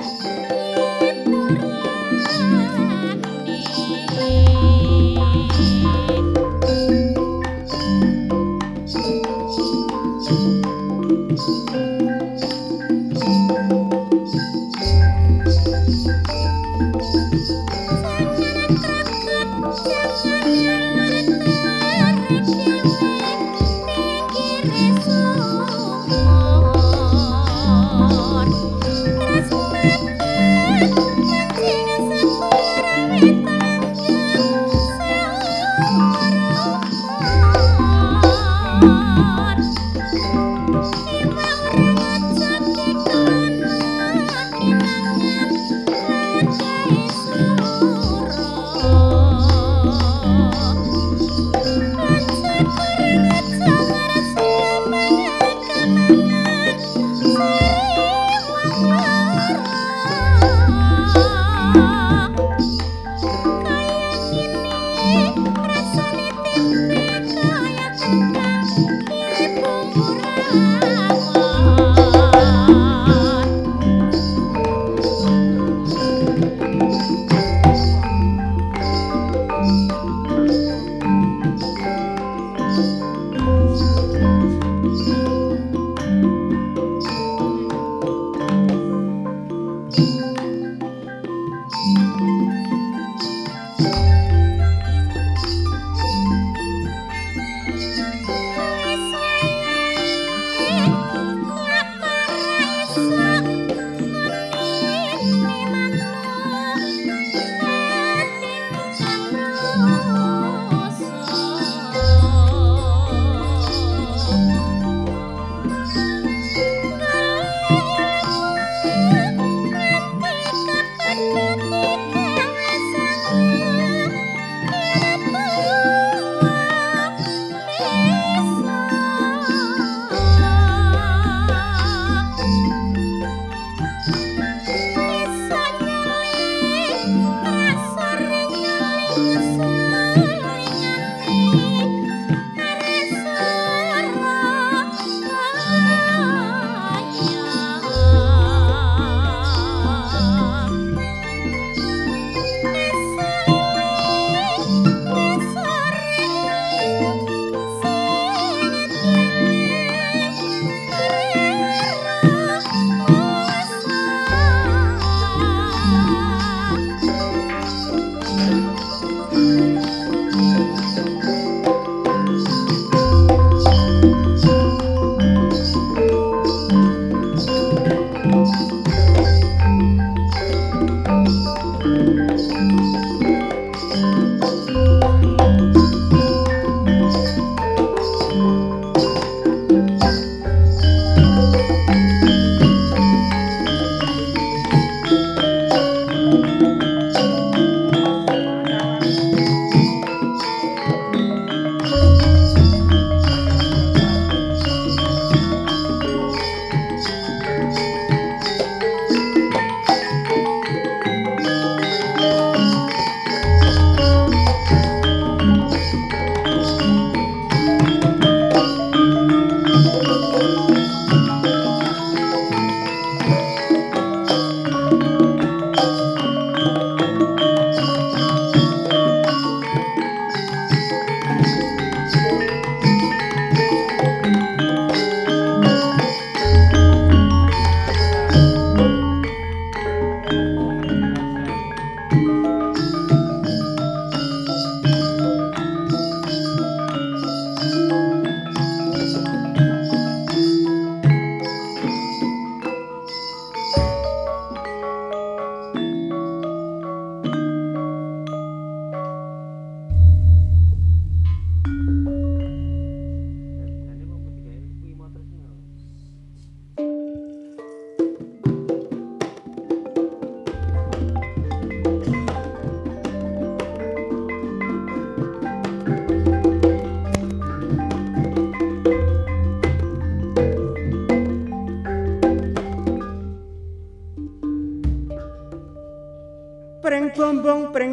[0.00, 0.49] Tresno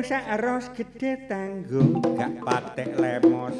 [0.07, 3.55] pring saros gedhe tanggung gak patek lemos.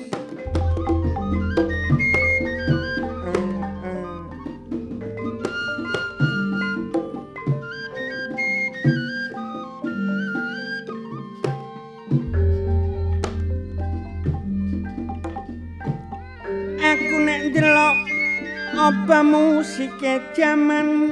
[18.77, 21.11] Apa musike jaman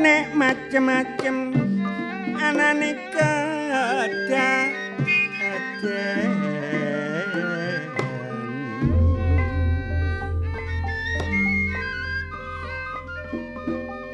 [0.00, 1.52] nek macem-macem
[2.38, 4.64] anane kedah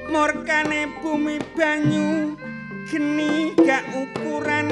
[0.08, 2.34] Morkane bumi banyu
[2.90, 4.68] geni gak ukuran.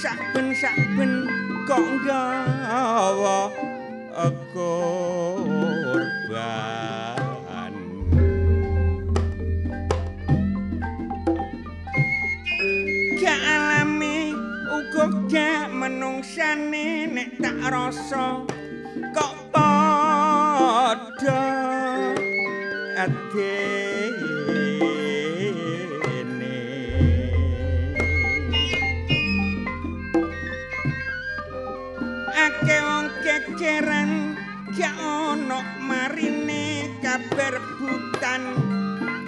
[0.00, 1.28] Saben-saben
[1.68, 3.52] kok nggawa
[4.56, 5.25] korban
[15.36, 18.40] gak menungsane nek tak rasa
[19.12, 21.44] kok padha
[22.96, 24.16] adene.
[32.32, 34.40] Akeh wong keceran
[34.72, 38.56] gak ono marine kabar butan.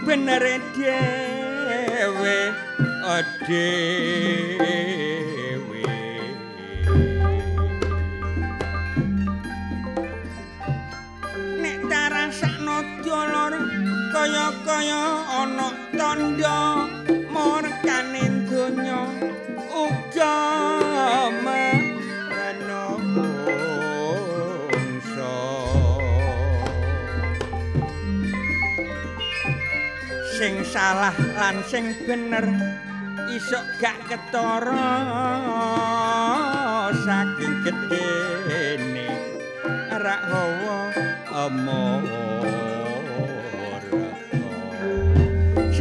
[0.09, 0.41] Bener
[0.73, 2.49] dhewe
[3.45, 5.08] dhewe
[14.29, 16.85] kaya-kaya ana tandha
[17.33, 19.09] murkane donya
[19.73, 20.37] uga
[30.37, 32.45] sing salah lan sing bener
[33.33, 34.93] isok gak ketara
[37.01, 39.09] saking gedene
[39.97, 40.93] rak hawa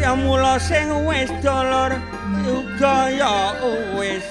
[0.08, 1.92] amor Siamula sing wis dolor
[2.48, 3.60] uga ya
[4.00, 4.24] wis.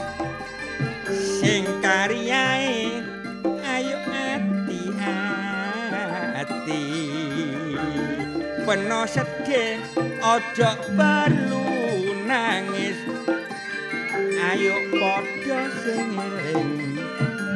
[1.12, 3.04] Sing karyae
[3.60, 4.82] ayo ati
[6.40, 6.82] ati
[8.64, 9.76] peno sedih
[10.24, 11.64] aja perlu
[12.24, 12.96] nangis.
[14.48, 16.96] Ayo padha sing eling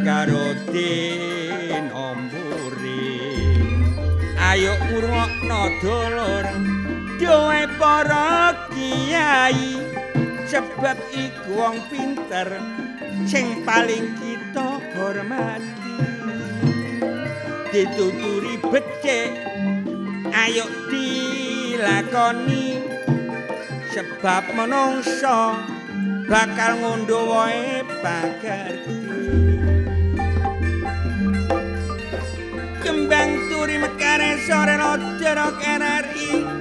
[0.05, 1.89] karo den
[4.50, 6.70] ayo urungna dolor
[7.21, 9.77] doe para kiai
[10.49, 12.49] sebab iku wong pinter
[13.29, 16.00] sing paling kita hormati.
[17.69, 19.37] Dituturi becik
[20.33, 22.89] ayo dilakoni.
[23.91, 25.59] Sebab menungso
[26.31, 29.03] bakal ngondo wae pagarti
[32.79, 36.60] kembang turi mekare sore lodero RRI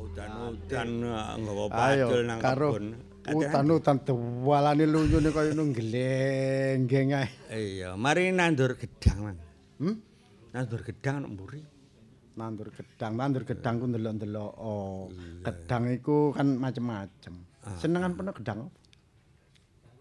[0.00, 0.88] udan-udan
[1.40, 3.09] nggawa pacul nang karo kebun.
[3.32, 7.28] Utan-utan dewalane luyune kaya nang glenggeng ae.
[7.50, 9.38] Iya, mari nandur gedang, Mang.
[9.80, 9.96] Hmm?
[10.50, 11.62] Nandur gedang nang mburi.
[12.34, 14.52] Nandur gedang, nandur gedang ku ndelok-ndelok.
[14.56, 15.06] Oh,
[15.42, 17.34] gedang iku kan macem-macem.
[17.76, 18.58] Senengan penuh gedang.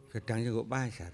[0.10, 1.14] Gedang kok pasar.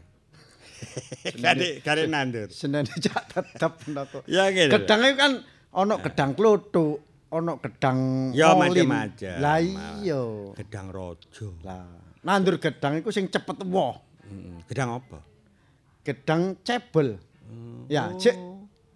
[1.43, 2.47] Kade kade nandur.
[2.51, 4.21] Senene cak tetep napa.
[4.27, 4.71] Ya ngene.
[4.71, 5.33] Gedang iku kan
[5.73, 6.99] ana gedang klothuk,
[7.31, 7.97] ana gedang
[8.35, 8.85] Ya molin.
[8.85, 9.35] macam-macam.
[9.39, 10.21] Lah iya.
[10.59, 11.47] Gedang rojo.
[11.63, 11.87] Lah,
[12.25, 14.01] nandur gedang iku sing cepet woh.
[14.25, 15.21] Mm, Gedang apa?
[16.01, 17.21] Gedang cebol.
[17.85, 18.33] Ya, cek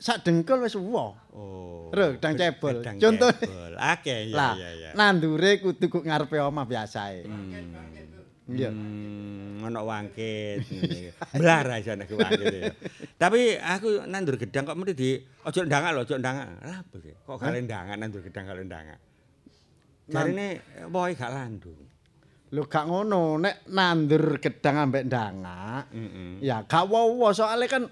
[0.02, 1.14] sak dengkul wis woh.
[1.30, 1.94] Oh.
[1.94, 2.82] Ro, gedang cebol.
[2.82, 3.74] Gedang Contoh cebol.
[3.78, 4.90] Akeh ya lah, ya ya.
[4.98, 7.30] nandure kudu kok ngarepe omah biasae.
[8.50, 8.74] Iya.
[8.74, 10.66] Hmm, ono wangkit.
[11.38, 12.74] Blar aja nek wangkit.
[13.22, 16.50] Tapi aku nandur gedang kok mesti di ojo ndangak lho, ojo ndangak.
[16.66, 16.82] Lah?
[17.30, 18.98] Kok gak ndangak nandur gedang kalau ndangak.
[20.10, 21.89] Jarine wohe gak landung.
[22.50, 26.42] Lho gak ngono, nek nandur gedang ambek ndangak, Heeh.
[26.42, 27.84] ya gak wowo soalnya kan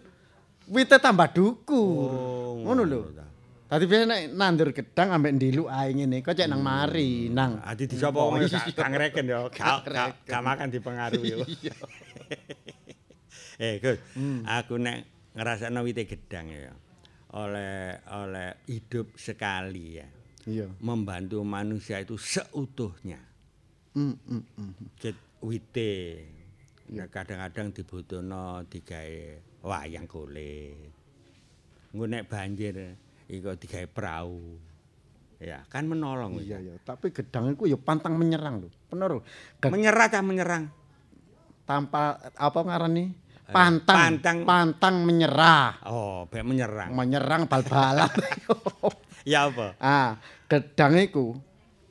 [0.74, 2.10] wite tambah dukur.
[2.10, 3.02] Oh, ngono lho.
[3.14, 3.26] ta.
[3.68, 7.62] Tadi biasa nek nandur gedang ambek ndiluk ae ngene, kok cek nang mari, nang.
[7.62, 11.40] Adi disapa wong gak ngreken ya, gak gak gak makan dipengaruhi yo.
[13.58, 13.98] Eh, Gus,
[14.46, 16.70] aku nek ngrasakno wite gedang ya.
[17.34, 20.06] Oleh oleh hidup sekali ya.
[20.46, 20.70] Iya.
[20.78, 23.18] Membantu manusia itu seutuhnya.
[23.98, 24.74] Mm, mm, mm.
[25.02, 25.94] Jet wite.
[26.94, 29.18] Nah, kadang-kadang dibutuhno digawe
[29.66, 30.94] wayang kulit.
[31.92, 32.94] Engko nek banjir
[33.26, 34.62] iku digawe perahu.
[35.42, 36.38] Ya, kan menolong.
[36.38, 38.70] Iya ya, tapi gedang iku ya pantang menyerang lho.
[38.90, 39.22] Bener lho.
[39.66, 40.66] Menyerah cah menyerang.
[41.68, 43.12] tanpa apa ngarani?
[43.52, 44.24] Pantang.
[44.24, 44.38] pantang.
[44.48, 45.84] Pantang menyerah.
[45.90, 46.96] Oh, bek menyerang.
[46.96, 48.08] Menyerang bal-balan.
[49.28, 49.76] Ya apa?
[49.84, 50.16] ah,
[50.48, 51.36] gedang iku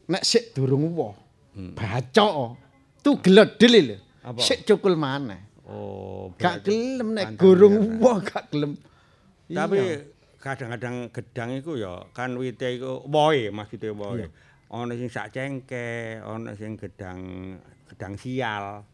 [0.09, 1.13] nek sik durung woh,
[1.57, 2.57] bacok.
[3.01, 3.97] Tu gledel lho.
[4.43, 5.41] Sik cukul maneh.
[5.67, 8.79] Oh, Gak gelem nek gurung woh gak gelem.
[9.51, 9.79] Tapi
[10.39, 14.27] kadang-kadang gedang iku ya kan wite iku wohe maksudnya wohe.
[14.27, 14.29] Iya.
[14.67, 17.19] Ana sing sak cengke, ana sing gedang
[17.91, 18.87] gedang sial.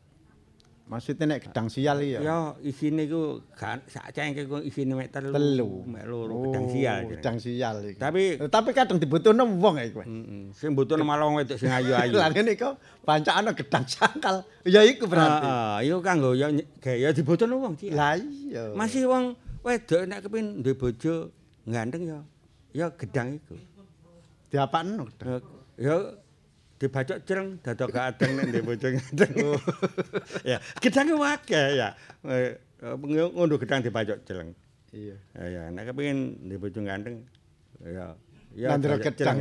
[0.93, 2.21] Maksudnya nek gedang sial iya.
[2.21, 5.33] Ya isine iku gak sak cengke iku isine mek telu.
[5.33, 5.71] Telu.
[5.83, 7.01] Mek loro Oh, gedang sial.
[7.09, 7.97] Gedang sial iki.
[7.97, 10.05] Tapi- Eh, tapi kadang dibutuhno wong iku.
[10.05, 10.53] Heeh.
[10.53, 12.13] Sing butuhno malah wong wedok sing ayu-ayu.
[12.13, 14.37] Lah ngene iku pancakane gedang sangkal.
[14.63, 15.43] Ya iku berarti.
[15.43, 17.97] Heeh, iku kanggo ya gaya dibutuhno wong cilik.
[17.97, 18.71] Lah iya.
[18.73, 19.33] Masih wong
[19.65, 21.33] wedok nek kepin duwe bojo
[21.65, 22.21] ganteng ya
[22.71, 23.57] ya gedang iku.
[24.49, 25.41] diapakno gedang.
[25.81, 25.97] Ya
[26.83, 29.33] dibacok cereng dadak gak adeng nek duwe bojo ganteng.
[30.43, 31.95] ya, gedange wae ya.
[32.27, 34.51] Eh, ngono gedang dibacok cereng.
[34.91, 35.15] Iya.
[35.39, 37.23] Ya ya nek kepengin duwe bojo ganteng
[37.87, 38.19] ya
[38.51, 39.37] ya Nandro bacok gedang.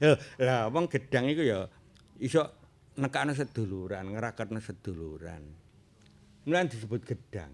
[0.00, 0.16] Ya,
[0.48, 1.68] lah wong gedang iku ya
[2.16, 2.48] iso
[2.96, 5.42] nekakno seduluran, ngeraketno seduluran.
[6.48, 7.52] Mulane disebut gedang.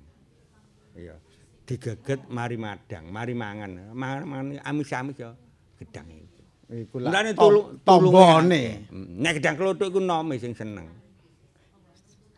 [0.94, 1.18] Iya.
[1.66, 3.90] Digeget mari madang, mari mangan.
[3.90, 5.34] Mangan amis-amis ya
[5.78, 6.39] gedang itu.
[6.70, 8.86] Iku lah Mulane tulung tombone.
[8.94, 10.86] Nek gedang klothok iku nome sing seneng.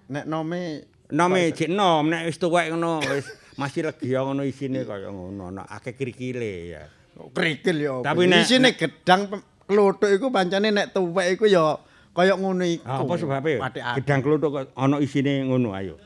[0.09, 3.29] Nek nome Nome jek nom, nek wis tuwek ngono wis
[3.61, 6.89] masih legya ngono isine kaya ngono, ana akeh krikile ya.
[7.37, 8.01] krikil ya.
[8.01, 9.29] Tapi nek- isine gedang
[9.69, 11.77] klothok iku pancane nek tuwek iku ya
[12.17, 12.89] kaya ngono iku.
[12.89, 13.13] Ah, Apa?
[13.61, 13.97] Pathikake.
[14.01, 16.01] Gedang klothok kok ana isine ngono ayo.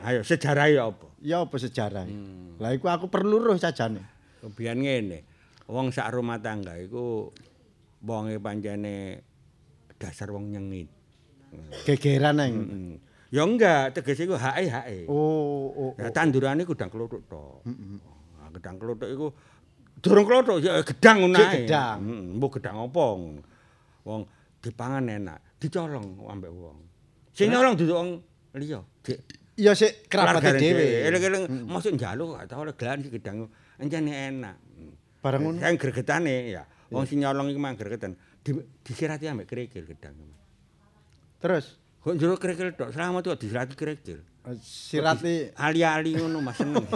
[0.00, 1.06] Ayo sejarah ya apa?
[1.20, 2.08] Ya apa sejarah?
[2.08, 2.56] Hmm.
[2.56, 4.00] Lah iku aku perlu roh sajane.
[4.56, 5.28] Biyen ngene.
[5.68, 7.28] Wong sak rumah tangga iku
[8.02, 9.22] wonge pancene
[9.98, 10.88] dasar wong nyengit.
[11.84, 12.52] Gegeran nang.
[12.54, 12.94] Hmm.
[13.28, 15.04] Ya enggak, tegese iku hae hae.
[15.04, 16.12] Oh, oh, Ya oh.
[16.12, 17.60] tandurane gedang klothok to.
[17.68, 19.26] Nah, gedang klothok iku
[20.00, 21.64] durung klothok ya gedang ngono ae.
[21.64, 21.98] gedang.
[22.08, 23.42] Heeh, mbok gedang apa ngono.
[24.08, 24.20] Wong
[24.64, 26.78] dipangan enak, dicolong ambek wong.
[27.36, 28.10] Sing nyolong duduk wong
[28.56, 28.80] liya.
[29.04, 29.18] Dik,
[29.58, 31.02] Ya sik keluargane dhewe.
[31.10, 34.56] Eling-eling mosok njaluk gak tau oleh gelan gedang encene enak.
[35.20, 35.58] Bareng ngono.
[35.60, 36.62] Sing gregetane ya.
[36.88, 38.16] Wong sing nyolong iku mang gregetan.
[38.40, 40.16] Di, disirati ambek kerikil gedang.
[41.38, 44.22] Terus Kok njero kerikil tok, selamat kok disirati kerikil.
[44.22, 46.80] eh, sirati Ali-ali ngono Mas seneng.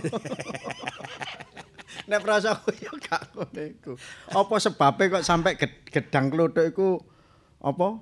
[2.03, 3.93] nek prasa aku ya gak ngono iku.
[4.31, 6.89] Apa sebabe kok sampai ged- gedang klothok iku
[7.61, 8.01] apa?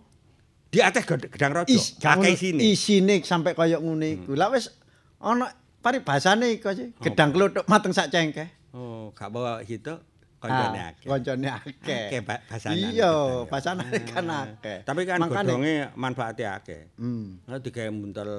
[0.70, 2.61] Di atas ged- gedang rojo, Is, akeh ngono, isine.
[2.62, 4.38] Isine sampai kaya ngono iku.
[4.38, 4.70] Lah wis
[5.18, 5.50] ana
[5.81, 6.94] paribasane iku sih.
[6.96, 8.46] Gedang klothok mateng sak cengkeh.
[8.70, 9.98] Oh, gak bawa situ
[10.40, 11.07] kancane Ah, akeh.
[11.07, 12.05] Kancane akeh.
[12.09, 12.90] Akeh ba- basanan.
[12.90, 13.12] Iya,
[13.44, 14.79] basanane kan akeh.
[14.83, 16.83] Tapi kan godhonge manfaate akeh.
[16.96, 17.44] Hmm.
[17.44, 18.31] Nek digawe muntel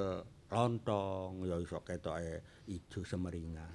[0.50, 3.70] lontong ya iso ketoke ijo semeringa.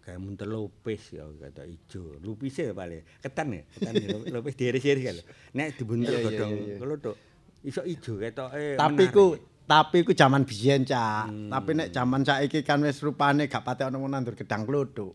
[0.00, 2.16] Kayak muntel lupis ya ketok ijo.
[2.24, 3.94] Lupise paling ketan ya, ketan
[4.32, 5.16] lupis diiris-iris kan.
[5.52, 7.16] Nek dibuntel godhong klothok
[7.62, 8.74] iso ijo ketoke.
[8.74, 9.36] Tapi ku
[9.68, 11.28] tapi ku zaman biyen, Cak.
[11.28, 11.52] Hmm.
[11.52, 15.12] Tapi nek zaman saiki kan wis rupane gak pati ana nandur gedang klothok.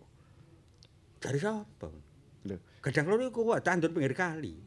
[1.17, 1.87] dari sapa?
[2.83, 4.59] Gedang klothok iku kok tandur pinggir kali.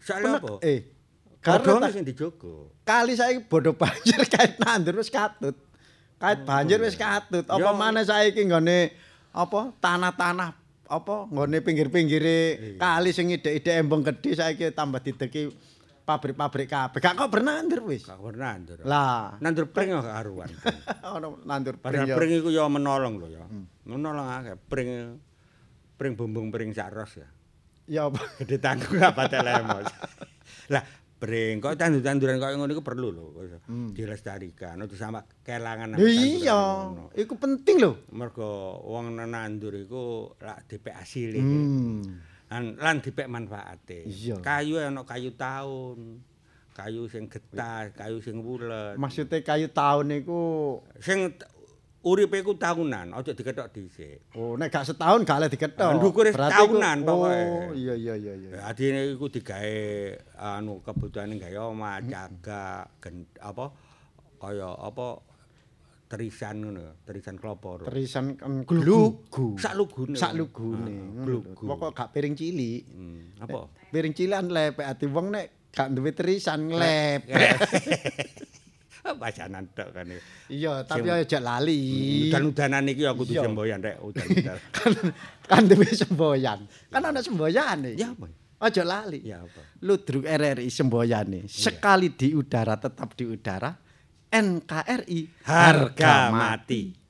[0.00, 0.56] Soale apa?
[0.64, 0.80] Eh,
[1.44, 2.72] karena sing dijogo.
[2.86, 5.52] kali saiki bodo banjir kait nandur wis katut.
[6.16, 7.44] Kait banjir wis katut.
[7.44, 8.90] Apa maneh saiki nggone
[9.36, 10.50] apa tanah-tanah
[10.86, 12.38] apa nggone pinggir-pinggire
[12.80, 15.52] kali sing ide-ide embong gedhe saiki tambah dideki
[16.06, 17.02] pabrik-pabrik kabeh.
[17.02, 18.06] Gak kok bernandur wis.
[18.06, 18.78] Gak pernah nandur.
[18.86, 20.48] Lah, Nandur pring kok karuan.
[21.18, 23.44] ono nandur pring pring iku ya menolong lho ya.
[23.84, 24.56] Menolong akeh.
[24.70, 25.18] Pring
[25.96, 27.28] pring bumbung pring sakros ya.
[27.86, 28.20] Ya apa?
[28.42, 29.88] Gede tanggung apa telemos.
[30.72, 30.84] lah
[31.16, 33.26] pring kok tandur-tanduran kok ngono iku perlu lho.
[33.96, 37.92] Dilestarikan aja sama kelangan Iya, iku penting lho.
[38.12, 41.40] Mergo wong nandur iku lak dipek asile.
[41.40, 42.04] Hmm.
[42.52, 44.04] Lan lan dipek manfaate.
[44.44, 46.20] Kayu ana kayu taun.
[46.76, 49.00] Kayu sing getah, kayu sing wulet.
[49.00, 50.44] Maksudnya kayu tahun niku
[51.00, 51.32] Sing
[52.06, 54.30] uripe ku tahunan, aja diketok dhisik.
[54.38, 55.90] oh nek gak setahun gak oleh diketok.
[55.98, 56.38] Ndukure iku-
[57.02, 57.34] pokoke.
[57.34, 58.50] Oh, iya iya iya iya.
[58.62, 59.74] Adine iku digawe
[60.38, 63.74] anu kebutuhane gawe omah, jaga, gen, apa
[64.38, 65.18] kaya apa
[66.06, 67.82] terisan ngono, terisan klapa.
[67.82, 69.58] Terisan kan glugu.
[69.58, 70.14] Sak lugune.
[70.14, 71.26] Sak lugune.
[71.26, 71.66] Glugu.
[71.66, 72.86] Pokok gak piring cilik.
[72.86, 73.66] Hmm, apa?
[73.90, 77.58] Piring cilan lepek ati wong nek gak duwe terisan nglepek.
[79.22, 80.06] Pacanan tok kan.
[80.50, 81.80] Iya, tapi aja lali.
[82.28, 84.58] Udan-udanan iki aku kudu semboyan rek udan-udan.
[84.74, 84.92] kan
[85.46, 86.58] kan duwe semboyan.
[86.90, 87.94] Kan ana semboyane.
[87.94, 88.26] Ya apa?
[88.56, 89.20] Aja lali.
[89.22, 89.60] Ya apa?
[89.84, 91.46] Ludruk RRI semboyane.
[91.46, 93.70] Sekali di udara tetap di udara.
[94.26, 97.05] NKRI harga mati.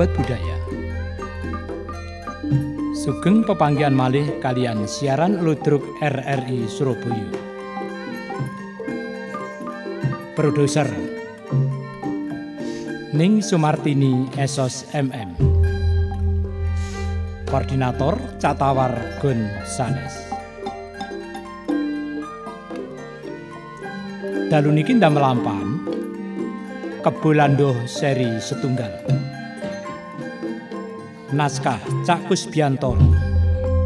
[0.00, 0.56] Sahabat budaya.
[2.96, 7.28] Sugeng pepanggian malih kalian siaran ludruk RRI Surabaya.
[10.32, 10.88] Produser
[13.12, 15.36] Ning Sumartini Esos MM.
[17.44, 20.16] Koordinator Catawar Gun Sanes.
[24.48, 25.68] Dalu niki ndamel lampan
[27.04, 29.28] Kebolandoh seri setunggal.
[31.30, 32.98] Naskah Cak Kusbianto.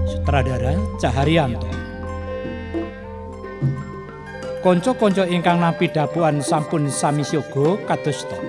[0.09, 1.69] Sutradara Caharyanto
[4.65, 8.41] Konco-konco ingkang nampi dapuan sampun sami syogo kadosta.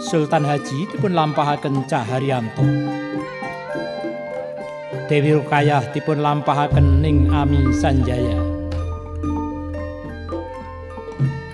[0.00, 2.64] Sultan Haji dipun lampahaken Caharyanto
[5.12, 8.40] Dewi Rukayah dipun lampahaken Ning Ami Sanjaya.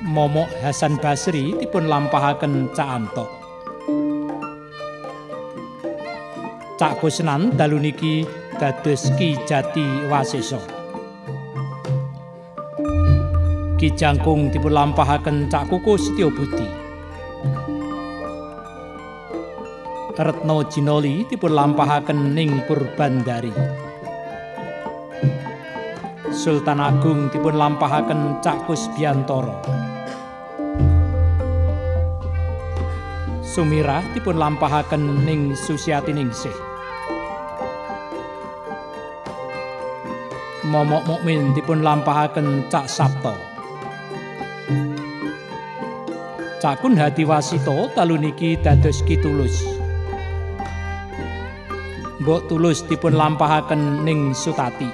[0.07, 3.41] Momok Hasan Basri dipun lampahaken Cak
[6.83, 8.27] Antok Cak Kusnan dalu niki
[8.59, 10.59] dados Ki Jati Wasesa.
[13.79, 16.66] Ki Jangkung dipun lampahaken Cak Kuku Setyo Budi.
[20.18, 23.55] Retno Jinoli dipun lampahaken ning Purbandari.
[26.35, 29.55] Sultan Agung dipun lampahaken Cak Kusbiantoro.
[33.47, 36.11] Sumirah dipun lampahaken ning Susiati
[40.73, 43.37] Momok Mukmin dipun lampahaken Cak Sabto.
[46.65, 49.53] Cakun Hati Wasito dalu niki dados Kitulus.
[52.25, 54.89] Mbok Tulus dipun lampahaken ning Sutati.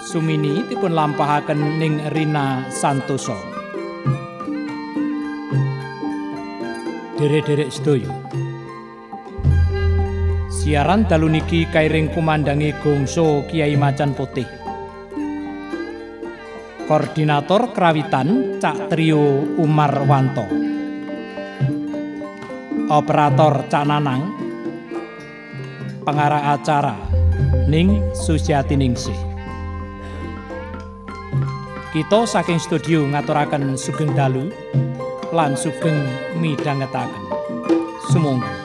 [0.00, 3.36] Sumini dipun lampahaken ning Rina Santoso.
[7.20, 8.25] Derek-derek sedaya.
[10.66, 14.50] Siaran dalu niki kairing kumandangi Gongso Kiai Macan Putih.
[16.90, 20.42] Koordinator Krawitan Cak Trio Umar Wanto.
[22.90, 24.34] Operator Cak Nanang.
[26.02, 26.98] Pengarah acara
[27.70, 29.14] Ning Susiati Ningsih.
[31.94, 34.50] Kita saking studio ngaturaken sugeng dalu
[35.30, 36.10] lan sugeng
[36.42, 37.22] midhangetaken.
[38.10, 38.55] Sumangga.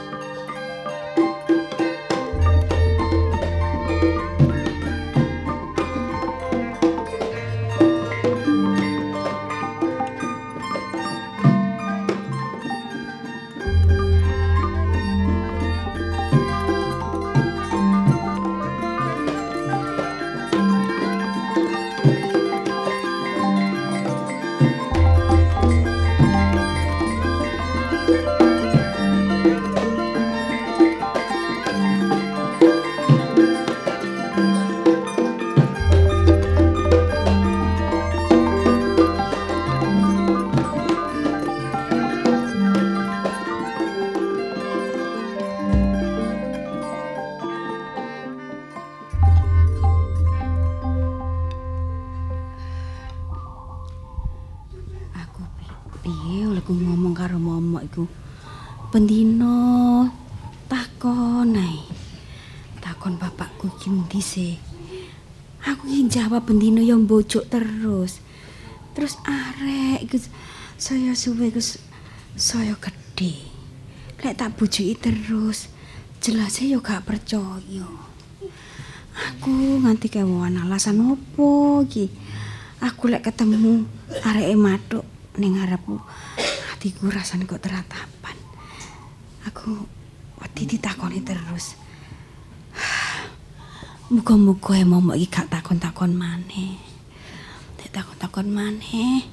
[67.11, 68.23] Mbojok terus.
[68.95, 70.15] Terus arek iku
[70.79, 71.59] saya suwe iku
[72.39, 73.35] saya gedhe.
[74.23, 75.67] Lek tak bujuki terus,
[76.23, 77.87] jelasnya yo gak percaya.
[79.11, 79.51] Aku
[79.83, 82.07] nganti kewan alasan opo iki?
[82.79, 83.83] Aku lek ketemu
[84.23, 85.03] areke matuk
[85.35, 85.99] ning ngarepku,
[86.71, 88.39] hatiku rasane kok teratapan.
[89.51, 89.83] Aku
[90.39, 91.75] wedi ditakoni terus.
[94.15, 96.90] Muga-muga ya momok iki gak takon-takon maneh.
[97.91, 99.27] Takon-takon maneh,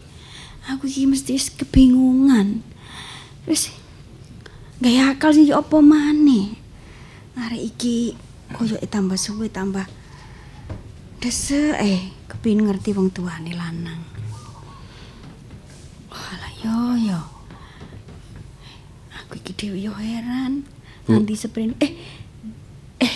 [0.67, 2.67] aku iki mesti kebingungan.
[3.47, 3.71] Wis
[4.83, 6.59] gaya akal sih apa maneh.
[7.39, 8.19] Arek iki
[8.51, 9.87] koyo tambah suwe tambah
[11.23, 14.03] desek eh kepin ngerti wong tuane lanang.
[16.11, 17.21] Walah yo yo.
[19.23, 20.67] Aku iki dhewe yo heran.
[21.07, 21.95] Nanti sprint eh
[22.99, 23.15] eh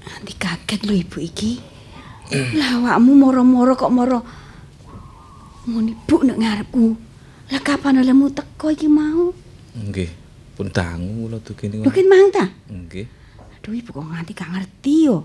[0.00, 1.67] nanti kaget lho ibu iki.
[2.28, 4.20] Lah awakmu moro-moro kok moro
[5.64, 6.84] ngene bu nek ngarepku.
[7.48, 9.32] Lah kapan olehmu teko iki mau?
[9.72, 10.10] Nggih,
[10.52, 11.84] pun dangu kula dugi niku.
[11.88, 12.44] Lho kin mang ta?
[12.68, 13.06] Nggih.
[13.56, 15.24] Aduh ibu kok nganti gak ngerti yo.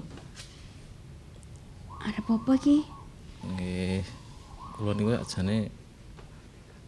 [2.04, 2.84] Ada apa iki?
[3.44, 4.04] Nggih.
[4.80, 5.68] Kula niku ajane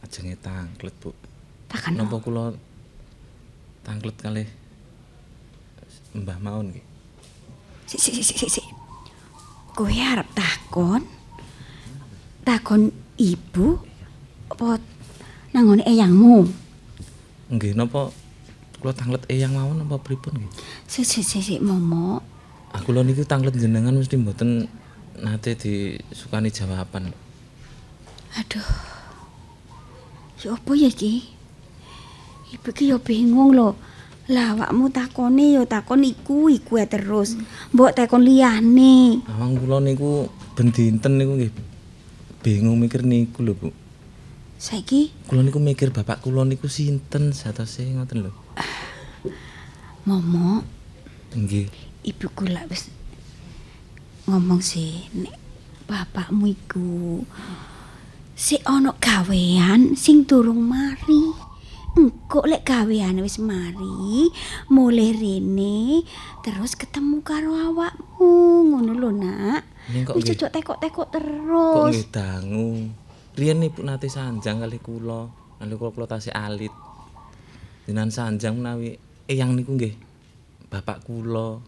[0.03, 1.11] ajenge tanglet, Bu.
[1.67, 2.55] Takan Napa kula
[3.83, 4.47] tanglet kalih
[6.15, 6.85] Mbah Maun nggih.
[7.87, 8.74] Sik sik sik sik sik.
[9.75, 11.03] Kowe arep takon?
[12.47, 13.75] Takon ibu
[14.47, 14.79] apa
[15.51, 16.47] nangone eyangmu?
[17.51, 18.07] Nggih, napa
[18.79, 20.51] kula tanglet eyang mawon napa pripun nggih?
[20.87, 22.23] Sik sik sik sik momo.
[22.71, 24.71] Aku lho niki tanglet jenengan mesti mboten
[25.19, 27.11] nate disukani jawaban.
[28.39, 28.71] Aduh.
[30.39, 31.35] Ya apa ya iki?
[32.55, 33.75] Ibu ki ya bingung lho.
[34.25, 37.37] Lah awakmu takone ya takon iku iku ae terus.
[37.73, 39.21] Mbok takon liyane.
[39.29, 40.25] Awang kula niku
[40.57, 41.53] ben dinten niku nggih
[42.41, 43.69] bingung mikir niku lho, Bu.
[44.57, 48.31] Saiki Kula niku mikir bapak kula niku sinten satose ngoten lho.
[50.09, 50.61] momo
[51.35, 51.67] Nggih.
[52.05, 52.93] ibuku lak wis
[54.29, 55.33] ngomong sih nek
[55.89, 57.21] bapakmu iku
[58.37, 61.33] si ana gawean sing durung mari
[61.95, 64.27] Engko lek gaweane wis mari,
[64.67, 66.03] mulih rene
[66.43, 69.63] terus ketemu karo awakmu, ngono lho, Nak.
[70.03, 71.93] Kok Wis cocok tekok-tekok kok terus.
[71.95, 72.91] nggih dangu.
[73.39, 75.31] Riyen ibu nate sanjang kali kula,
[75.61, 76.73] kali kula kula tasih alit.
[77.87, 78.99] Dinan sanjang menawi
[79.31, 79.95] eyang niku nggih
[80.67, 81.63] bapak kula.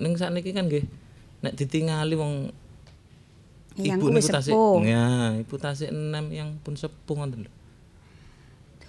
[0.00, 0.88] Ning sakniki kan nggih
[1.44, 2.48] nek ditingali wong
[3.76, 4.54] ibu ku niku tasih
[4.86, 7.52] ya, ibu tasih enam yang pun sepuh ngoten lho.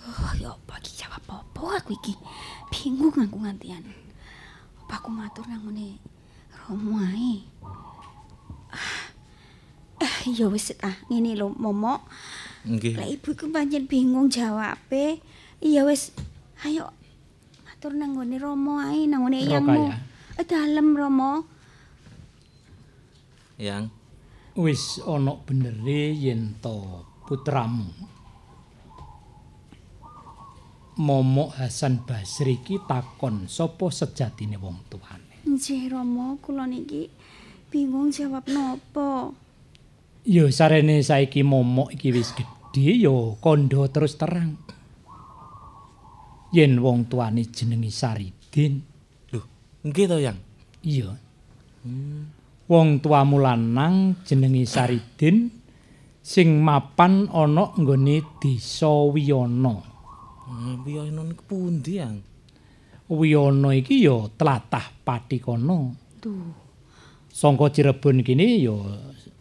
[0.04, 2.14] Oh, ya apa iki jawab apa aku iki?
[2.68, 3.84] Bingung aku ngantian.
[4.84, 5.96] Apa aku matur nang ngene
[6.64, 7.44] Romo ae.
[8.74, 9.08] Ah,
[10.04, 12.04] ah, ya wis ah ngene lho, Momo.
[12.68, 13.00] Nggih.
[13.00, 15.24] Lah ibu iku pancen bingung jawabe.
[15.64, 16.12] Iya wis,
[16.68, 16.92] ayo
[17.64, 19.84] matur nang ngene Romo ae, nang ngene eyangmu.
[19.88, 20.40] Rokaya.
[20.40, 21.48] Eh dalem Romo.
[23.56, 24.04] Yang
[24.54, 27.90] Wis ana benere yen to putramu.
[30.94, 35.42] Momok Hasan Basri ki takon sapa sejatine wong tuane.
[35.42, 37.10] Nggih Romo, kula niki
[37.74, 39.34] bingung jawab nopo.
[40.24, 44.56] Ya sarene saiki momok iki wis gedhe ya kandha terus terang.
[46.54, 48.78] Yen wong tuane jenenge Saridin,
[49.34, 49.42] lho,
[49.82, 50.38] nggih to yang.
[50.86, 51.10] iya.
[52.70, 55.50] Wong tuamu lanang jenenge Saridin
[56.22, 59.93] sing mapan ana nggone Desa Wiyana.
[60.84, 62.20] Piye niku pundi yang?
[63.08, 65.96] Wiyana iki ya tlatah Patikana.
[66.24, 66.56] Tuh,
[67.32, 68.76] Sangka Cirebon kene ya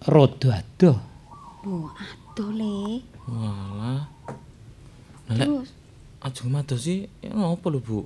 [0.07, 0.99] rada adoh.
[1.63, 2.99] bu adoh le.
[3.31, 4.03] Walah.
[5.31, 5.71] Terus
[6.19, 7.99] aja madosi napa lho, Bu?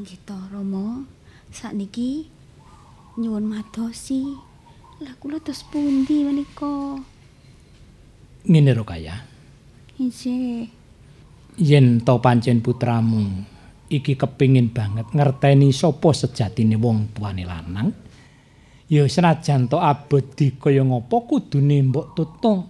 [0.00, 1.04] Nggih to, Romo.
[1.52, 2.28] Sakniki
[3.20, 4.36] nyuwun madosi.
[5.04, 6.98] Lah kula terus pundi menika?
[8.48, 9.28] Ngene ro kaya.
[10.00, 10.77] Injih.
[11.58, 13.42] Yen to pancen putramu
[13.88, 17.88] iki kepingin banget ngerteni sapa sejatine wong tuane lanang,
[18.86, 22.60] ya senajan to abadi kaya ngapa kudune mbok tutung.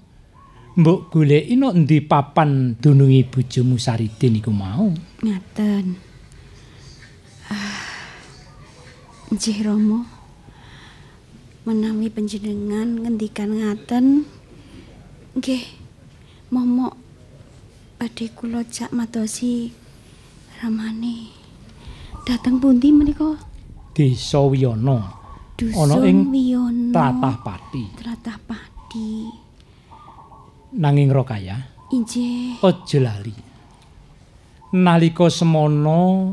[0.78, 4.94] Mbok goleki nok endi papan dunungi bojomu Saridin iku mau.
[5.26, 5.86] Ngaten.
[7.50, 7.82] Ah.
[9.34, 10.06] Nggih, Romo.
[11.66, 14.22] Menawi panjenengan ngendikan ngaten,
[15.34, 15.66] nggih,
[16.54, 17.07] momok
[17.98, 19.74] badhe kula jak madosi
[20.62, 21.34] ramane.
[22.22, 23.34] Dateng pundi menika?
[23.94, 25.18] Desa Wiyana
[25.58, 26.94] Dusun Ana ing Wiyono.
[26.94, 27.84] tlatah Pati.
[27.98, 29.10] Tlatah Pati.
[30.78, 31.56] Nanging Rokaya,
[31.90, 32.60] Injih.
[32.62, 33.34] aja lali.
[34.76, 36.30] Nalika semana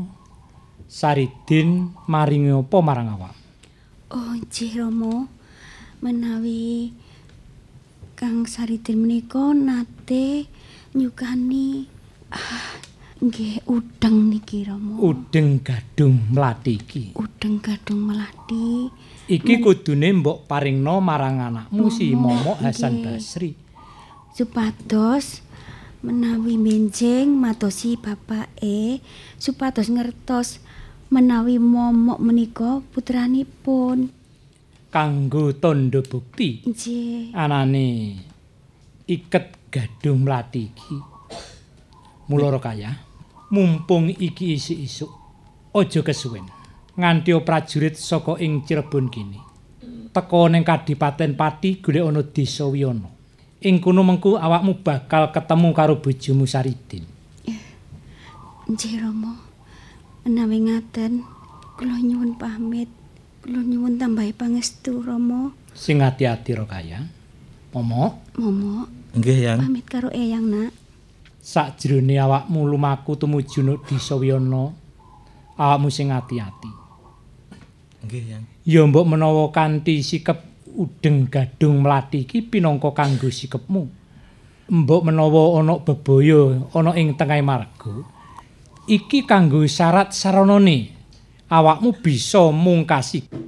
[0.86, 3.34] Saridin maringi apa marang awak?
[4.14, 5.26] Oh, nggih Romo.
[6.04, 6.92] Menawi
[8.14, 10.46] Kang Saridin menika nate
[10.96, 11.84] nyukani
[12.32, 12.80] ah
[13.16, 15.00] nggih udeng niki Romo.
[15.00, 17.04] Udeng gadung mlati iki.
[17.16, 18.92] Udeng gadung melati.
[19.26, 23.00] Iki kudune mbok paringno marang anakmu si Momo, Momo Hasan.
[23.00, 23.56] Basri.
[24.36, 25.40] Supados
[26.04, 29.00] menawi benjing madosi bapake
[29.40, 30.60] supados ngertos
[31.08, 34.12] menawi momok menika putranipun.
[34.92, 37.32] Kanggo tandha bukti Nggih.
[37.32, 38.16] anane
[39.08, 40.96] iket gadung mlati iki.
[42.26, 42.90] Mula kaya,
[43.54, 45.10] mumpung iki isuk-isuk,
[45.70, 46.46] aja kesuwen.
[46.96, 49.38] Nganti prajurit saka ing Cirebon kene.
[50.10, 53.12] Teka ning Kadipaten Pati golek ana Desa Wiyana.
[53.60, 57.04] Ing kono mengku awakmu bakal ketemu karo bojomu Saridin.
[58.66, 59.36] Nggih Rama.
[60.24, 61.22] Menawi ngaten,
[61.76, 62.88] kula nyuwun pamit.
[63.44, 65.52] Kula nyuwun tambahi pangestu Rama.
[65.76, 67.04] Sing ati-ati kaya.
[67.76, 69.58] Momo, Momo, Nggih, Yang.
[69.64, 70.72] pamit karo Eyang, Nak.
[71.40, 74.74] sakjroning awakmu lumaku tumuju nek Desa Wiyana,
[75.56, 76.70] awakmu sing ati-ati.
[78.04, 78.44] Nggih, Yang.
[78.66, 83.88] Ya mbok menawa kanthi sikep udeng gadung mlati iki pinangka kanggo sikepmu.
[84.66, 88.02] Mbok menawa ana bebaya ana ing tengahing marga,
[88.90, 90.92] iki kanggo syarat saranane
[91.46, 93.45] awakmu bisa mungkasi.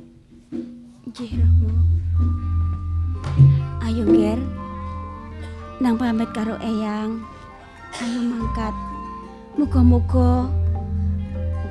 [5.78, 7.22] Nang pamit karo Eyang.
[7.98, 8.74] Ayo mangkat.
[9.58, 10.46] Muga-muga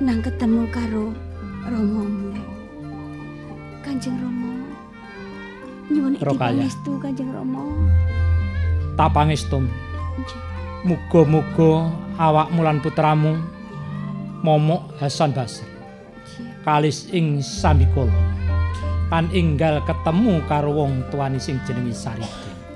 [0.04, 1.12] nang ketemu karo
[1.68, 2.36] Romomu.
[3.84, 4.54] Kanjeng Romo.
[5.88, 7.64] Nyuwun pangestu Kanjeng Romo.
[9.00, 9.68] Tak pangestum.
[9.68, 10.40] Nggih.
[10.88, 13.40] Muga-muga awakmu lan putramu
[14.44, 15.78] Momok Hasan Basri
[16.68, 18.12] kalis ing sambikala
[19.08, 22.28] pan enggal ketemu karo wong tuane sing jenenge Saridin.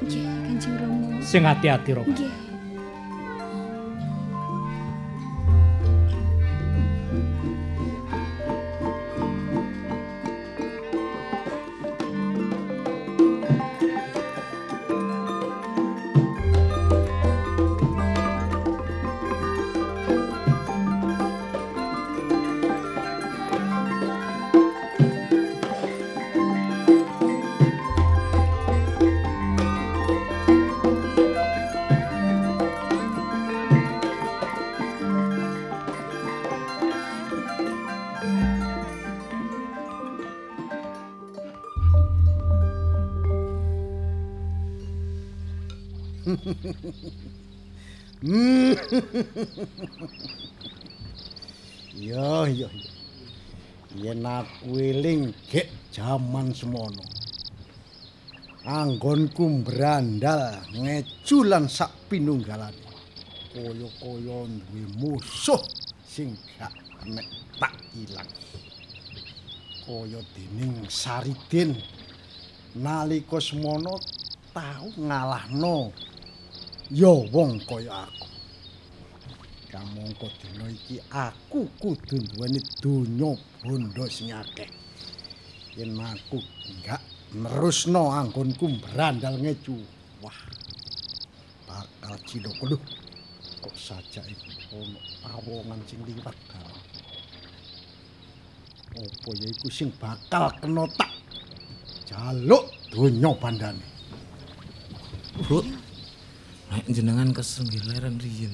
[0.07, 0.30] Nggih.
[1.31, 2.11] Sing ati-ati Roka.
[2.11, 2.50] Nggih.
[51.97, 52.89] Yo yo yo.
[53.97, 57.03] Yen aku eling gek jaman semono.
[58.61, 62.77] Anggonku brandal ngecu lan sak pinunggalane.
[63.51, 65.59] Kaya-kaya duwe musuh
[66.05, 66.71] sing gak
[67.09, 67.27] nek
[67.59, 68.31] tak ilang.
[69.83, 71.75] Kaya dening Saridin
[72.77, 73.97] nalika semono
[74.55, 75.91] tau ngalahno
[76.93, 78.20] ya wong kaya aku.
[79.71, 83.31] Kamangka dina iki aku kudu duweni donya
[83.63, 84.67] bondo sing akeh.
[85.79, 86.99] Yen aku enggak
[87.31, 89.79] nerusno anggonku brandal ngecu.
[90.19, 90.35] Wah.
[91.63, 92.77] Bakal cilok lho.
[93.63, 94.99] Kok saja iki ono
[95.39, 96.35] awongan sing liwat.
[98.91, 101.15] Apa ya iku sing bakal kena tak
[102.11, 103.87] jaluk donya bandane.
[105.47, 105.63] Bu.
[106.75, 108.51] Nek jenengan kesel nggih leren riyen.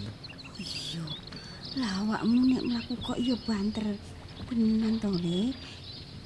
[0.58, 1.06] Iya.
[1.78, 3.86] Lah awakmu nek mlaku kok ya banter
[4.50, 5.54] tenan to, Le.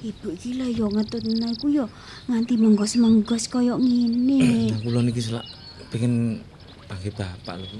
[0.02, 1.86] Ibu iki lho ya ngetutna iku ya
[2.26, 4.74] nganti menggos-menggos kaya ngene.
[4.74, 5.46] Nah, kula niki selak
[5.92, 6.42] pengen
[6.88, 7.78] panggil bapak lho, Bu.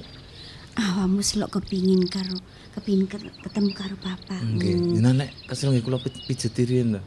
[0.72, 2.38] Awakmu selok kepingin karo
[2.72, 4.38] kepingin ke- ketemu karo bapak.
[4.38, 7.02] Nggih, jenengan nek kesel nggih kula pi- pijeti riyen to.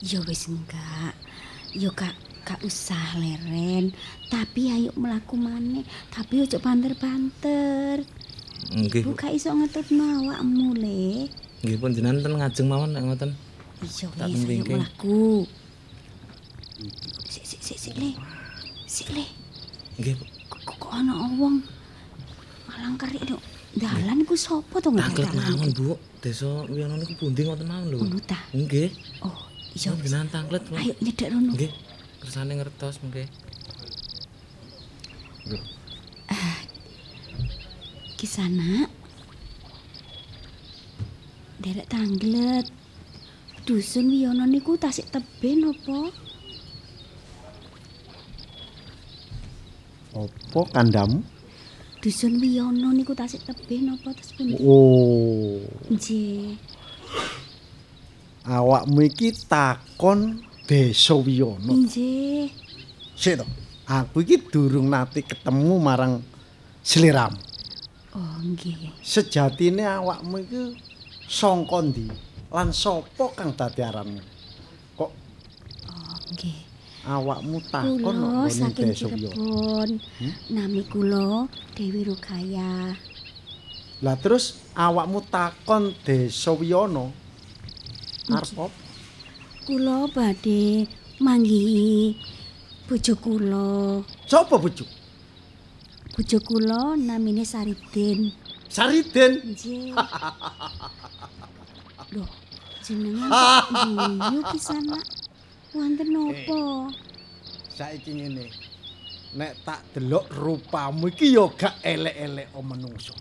[0.00, 1.18] Ya wis enggak.
[1.74, 2.14] Ya gak
[2.46, 3.90] gak usah leren.
[4.30, 5.82] Tapi ayo mlaku maneh.
[6.08, 8.06] Tapi ojo banter-banter.
[8.68, 11.26] Nggih, Bu gak iso ngetutno awakmu, Le.
[11.64, 13.30] Nggih pun jenengan ten ngajeng mawon nek ngoten.
[13.78, 14.76] Iya Tak wis ayo pengking.
[14.78, 15.46] mlaku.
[17.30, 18.10] Sik sik sik sik le.
[18.86, 19.24] Sik le.
[19.98, 20.24] Nggih, Bu.
[20.78, 21.62] Kok ana wong
[22.68, 23.40] malang kerik dok.
[23.78, 25.94] Dalan iku sapa to Taklet ngedadak mawon, Bu.
[26.18, 27.98] Desa Wiyono niku pundi ngoten mawon lho.
[28.02, 28.38] Ngono ta?
[28.50, 28.90] Nggih.
[29.22, 29.38] Oh,
[29.78, 29.90] iya.
[30.02, 30.62] jenengan tanglet.
[30.74, 31.54] Ayo nyedek rono.
[31.54, 31.70] Nggih.
[32.18, 33.30] Kersane ngertos mengke.
[35.48, 35.56] Ki
[38.26, 38.88] sana.
[41.58, 42.66] Derek tanglet.
[43.68, 46.08] Dusun Wiyono niku tasik teben apa?
[50.16, 51.20] Apa kandamu?
[52.00, 54.56] Dusun Wiyono niku tasik teben apa terus pundi?
[54.64, 55.60] Oh,
[55.92, 56.56] Nggih.
[58.48, 61.68] awakmu iki takon Desa Wiyono.
[61.68, 62.48] Nggih.
[63.12, 63.46] Sik to.
[63.84, 66.24] Aku iki durung nate ketemu marang
[66.80, 67.36] sliramu.
[68.18, 68.90] Oh, nggih.
[68.98, 70.62] Sejatine awakmu iki
[71.30, 72.10] sangka ndi?
[72.50, 74.18] Lan sapa kang dadi aranmu?
[74.98, 75.10] Kok
[75.86, 76.58] Oh, nggih.
[77.06, 79.30] awakmu takon nang saking Wiyono?
[79.30, 79.90] Cirebon.
[80.50, 81.46] Nami kula
[81.78, 82.90] Dewi Rukaya.
[84.02, 87.14] Lah terus awakmu takon Desa Wiyono.
[88.34, 88.66] Arep apa?
[89.62, 90.90] Kula badhe
[91.22, 92.18] manggihi
[92.90, 94.02] bojo kula.
[94.26, 94.82] Sapa bojo?
[96.18, 98.34] Bojo kula namine Saridin.
[98.66, 99.54] Sariden.
[99.54, 99.94] Nggih.
[102.18, 102.26] Loh,
[102.82, 104.98] jenengan kok guyu ki sana?
[105.78, 106.90] Wonten napa?
[107.70, 108.50] Saiki ngene.
[109.38, 113.14] Nek tak delok rupamu iki ya gak elek-elek o menungso.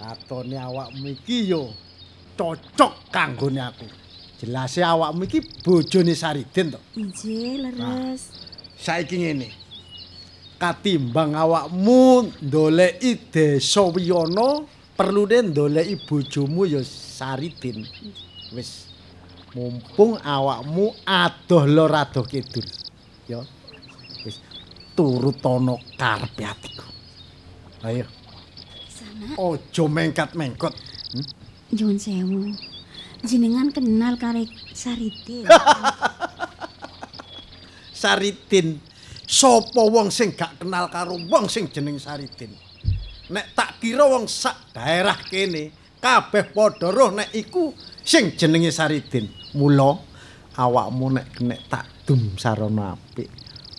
[0.00, 1.60] Katone awakmu iki ya
[2.40, 3.84] cocok kanggone aku.
[4.40, 6.80] Jelase awakmu iki bojone Sariden to.
[6.96, 8.32] Nggih, leres.
[8.80, 9.65] Saiki ngene.
[10.58, 14.64] Katimbang awakmu ndoleki Desa Wiyono,
[14.96, 17.84] perlune ndoleki bojomu ya Saridin.
[18.56, 18.86] Wis
[19.54, 22.64] mumpung awakmu adoh lor adoh kidul.
[23.28, 23.44] Ya.
[24.24, 24.40] Wis
[24.96, 26.84] turut ana karepe atiku.
[27.84, 28.06] Ayo,
[28.88, 30.72] Sana aja mengkat-mengkot.
[31.72, 32.56] nyuwun sewu.
[33.28, 35.44] Jenengan kenal kare Saridin.
[37.92, 38.80] Saridin.
[39.26, 42.54] Sapa wong sing gak kenal karo wong sing jeneng Saridin?
[43.26, 47.74] Nek tak kira wong sak daerah kene kabeh padha roh nek iku
[48.06, 49.26] sing jenenge Saridin.
[49.58, 49.98] Mula
[50.54, 53.26] awakmu nek nek tak dum sarana apik.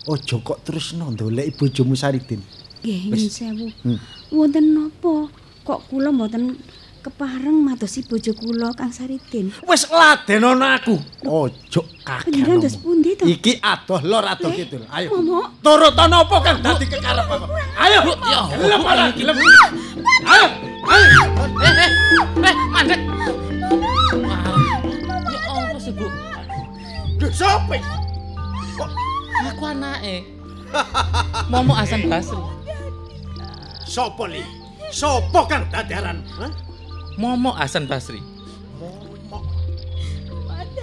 [0.04, 2.44] Aja kok terus ndoleki bojomu Saridin.
[2.84, 3.66] Nggih, nyuwun sewu.
[3.82, 3.98] Hmm.
[4.30, 5.32] Wonten napa?
[5.64, 6.60] Kok kula mboten
[7.08, 9.48] kepareng madosi bojo kula Kang Saridin?
[9.64, 11.00] Wis ladenono aku.
[11.24, 12.28] Aja kakek.
[12.28, 13.24] Panjenengan dos pundi to?
[13.24, 14.84] Iki adoh lor adoh Eh, kidul.
[14.92, 15.08] Ayo.
[15.16, 15.48] Momo.
[15.64, 17.46] Turut ana apa kang dadi kekarep aku?
[17.80, 17.98] Ayo.
[18.28, 19.36] Ya, Gelem ora gelem.
[20.28, 20.46] Ayo.
[20.84, 21.22] Ayo.
[21.64, 23.00] Eh, mandek.
[25.32, 26.06] Ya apa sih, Bu?
[27.16, 27.72] Duh, sapa?
[27.72, 27.88] iki?
[29.48, 30.16] Aku anake.
[31.48, 32.36] Momo Hasan Basri.
[33.88, 34.44] Sapa li?
[34.92, 36.20] Sapa kang dadi aran?
[36.36, 36.67] Hah?
[37.18, 38.22] Momo Hasan Basri.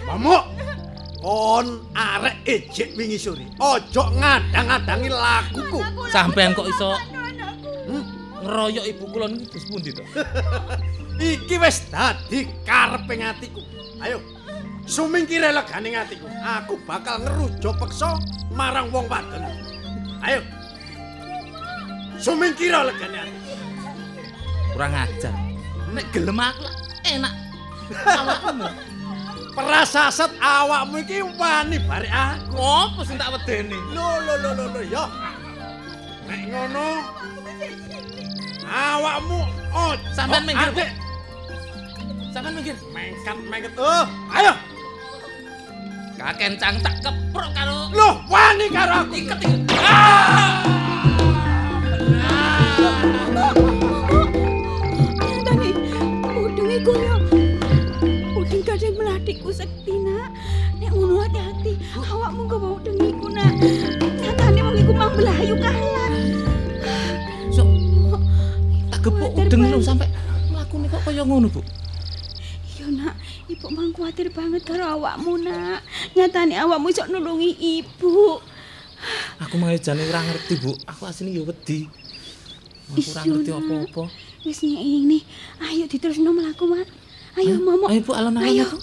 [0.03, 0.38] Momo.
[1.23, 3.47] Kon arek ejek wingi sore.
[3.57, 5.79] Ojo ngadang-adangi lakuku.
[6.11, 6.93] Sampean kok iso
[8.45, 10.05] ngeroyok ibu kula niku terus pundi to?
[11.33, 13.63] Iki wis dadi kareping atiku.
[14.03, 14.19] Ayo.
[14.86, 16.29] Sumingkire legane atiku.
[16.29, 18.19] Aku bakal ngerujo peksa
[18.53, 19.41] marang wong wadon.
[20.21, 20.45] Ayo.
[22.21, 23.51] Sumingkira legane atiku.
[24.77, 25.55] Kurang ajar.
[25.96, 26.76] Nek gelem aku lah,
[27.08, 27.34] enak.
[28.04, 28.68] Awakmu.
[29.56, 32.60] Prasaset awakmu iki wani barek aku.
[32.60, 33.80] Ngopo sing tak wedeni?
[33.96, 35.08] Lho lho lho lho lho ya.
[36.28, 36.88] Nek ngono
[38.68, 39.39] awakmu
[39.72, 40.89] oh Sampean oh, minggir, adek.
[42.36, 42.76] Sampean minggir.
[42.91, 43.72] Mengkat mengket.
[43.80, 44.04] Oh,
[44.36, 44.52] ayo.
[46.20, 49.16] Kakencang tak keprok karo Loh, wani karo aku.
[49.16, 49.64] iket iki.
[52.20, 54.05] Nyatane
[56.86, 57.15] udung iku yo.
[58.38, 60.29] Udung kadang melatiku sekti nak.
[60.77, 63.51] Nek ngono hati-hati, awakmu kok bawa udung iku nak.
[64.21, 66.13] Nyatane wong iku mang melayu kalah.
[67.49, 67.65] So,
[68.93, 70.05] tak gepuk udeng lho sampe
[70.53, 71.61] mlakune kok kaya ngono, Bu.
[72.77, 73.17] Yo nak,
[73.49, 75.81] ibu mang kuatir banget karo awakmu nak.
[76.13, 78.38] Nyatane awakmu iso nulungi ibu.
[79.41, 80.77] Aku mau jane ora ngerti, Bu.
[80.86, 81.89] Aku asline ya wedi.
[82.93, 84.03] Aku ora Iya, ngerti apa-apa.
[84.46, 85.26] Wis nyek ini,
[85.58, 86.86] ayo diterusno mlaku, Mak.
[87.41, 87.89] Ayo, Momo.
[87.89, 88.64] Ayo, Bu, alon-alon Ayo.
[88.70, 88.78] aku.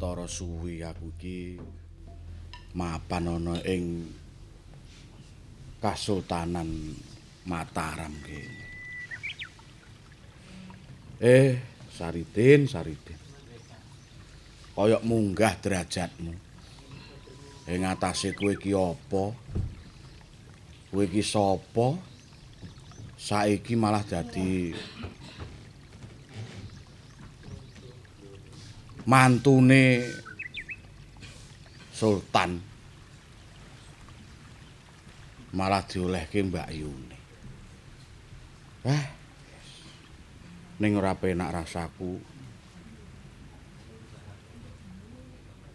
[0.00, 1.60] Wis sawetara suwi aku iki
[2.72, 4.08] mapan ana ing
[5.80, 6.92] Kasultanan
[7.48, 8.64] Mataram kene.
[11.20, 11.56] Eh,
[11.88, 13.16] Saridin, Saridin.
[14.76, 16.32] Kaya munggah derajatmu.
[17.68, 19.24] Ing atase kowe iki apa?
[20.92, 21.96] Kowe iki sapa?
[23.16, 24.72] Saiki malah dadi
[29.06, 30.04] mantune
[31.92, 32.60] Sultan
[35.52, 37.18] malah diolehke Mbak Yuni.
[38.86, 39.04] Eh,
[40.80, 42.16] ning ora penak rasaku.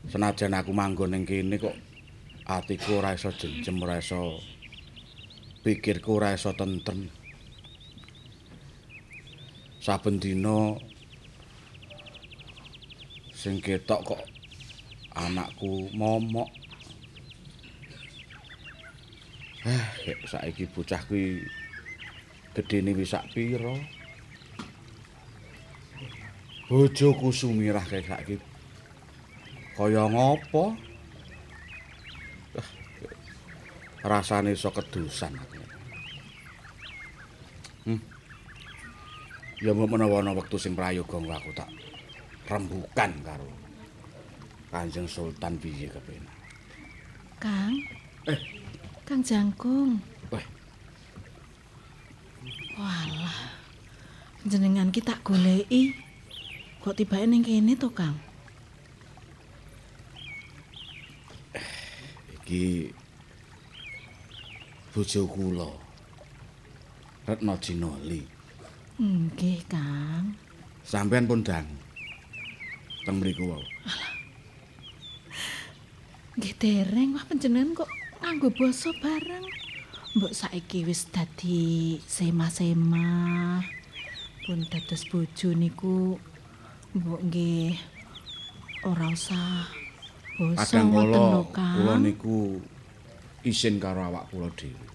[0.10, 1.76] Senajan aku manggon ning kene kok
[2.50, 4.42] atiku ora iso jenjem, ora iso
[5.62, 7.10] pikirku ora iso tentrem.
[9.82, 10.74] Saben dina
[13.46, 14.22] sing ketok kok
[15.14, 16.50] anakku momok.
[19.70, 19.86] Eh,
[20.26, 21.46] saiki bocah kuwi
[22.58, 23.78] gedene wis sak pira?
[26.66, 28.41] Bojoku sumirah kek saiki.
[29.78, 30.74] Kaya ngopo?
[32.58, 32.70] Ah,
[34.10, 35.62] Rasane iso kedusan aku.
[37.86, 38.02] Hmm.
[39.62, 41.70] Ya mbok menawa ana wektu sing prayoga aku tak
[42.46, 43.50] rembukan karo
[44.76, 46.36] Kanjeng Sultan piye kepenak.
[47.39, 47.80] Kang.
[48.28, 48.39] Eh.
[49.08, 49.96] Kang Jangkung.
[50.28, 50.46] Weh,
[52.76, 53.56] Walah.
[54.43, 55.96] Jenengan ki tak goleki.
[56.84, 58.20] Kok tibake ning kene to, Kang?
[62.46, 62.93] iki
[64.93, 65.70] bojo kula.
[67.26, 68.22] Retno Jinoli.
[69.02, 70.38] Nggih, Kang.
[70.86, 71.85] Sampeyan pun dang.
[73.06, 73.66] Teng mriku wae.
[76.36, 77.89] Nggih dereng wah panjenengan kok
[78.26, 79.45] nganggo basa bareng.
[80.18, 83.62] Mbok saiki wis dadi sema-sema.
[84.43, 86.18] Pun dados bojo niku
[86.97, 87.78] mbok nggih
[88.89, 89.70] ora usah
[90.36, 92.60] basa ngoten lho, kula niku
[93.45, 94.86] isin karo awak kula dhewe.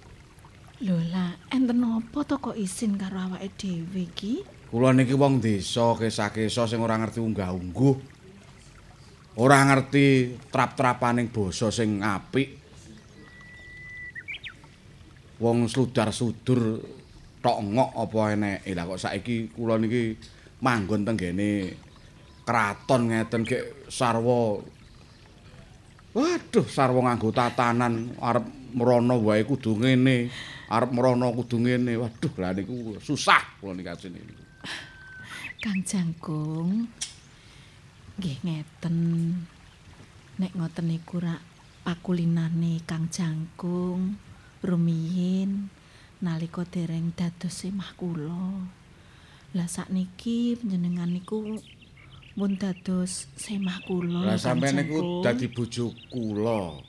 [0.81, 4.45] Lho lah, enten apa to kok isin karo awake dhewe iki?
[4.71, 7.95] Kula niki wong desa kesa-kesa sing ora ngerti unggah-ungguh.
[9.43, 12.55] Ora ngerti trap-trapaning basa sing apik.
[15.43, 16.79] Wong sludar-sudur
[17.43, 18.71] tok ngok apa eneke.
[18.79, 20.15] Lah kok saiki kula niki
[20.63, 21.75] manggon teng gene
[22.47, 24.63] kraton ngeten gek sarwa
[26.11, 30.27] Waduh, sarwa nganggo tatanan arep merono wae kudu ngene,
[30.67, 31.95] arep merono kudu ngene.
[31.95, 34.40] Waduh, lah niku susah kula niki asine.
[35.61, 36.89] Kang Jangkung.
[38.17, 38.99] Nggih ngeten.
[40.41, 41.45] Nek ngoten niku rak
[41.85, 44.17] pakulinane Kang Jangkung
[44.61, 45.73] rumiyin
[46.21, 48.69] nalika dereng dados semah kula.
[49.57, 51.59] Lah sakniki panjenengan niku
[52.37, 54.33] pun dados semah kula.
[54.33, 56.81] Lah sampeyan niku dadi bojo kula.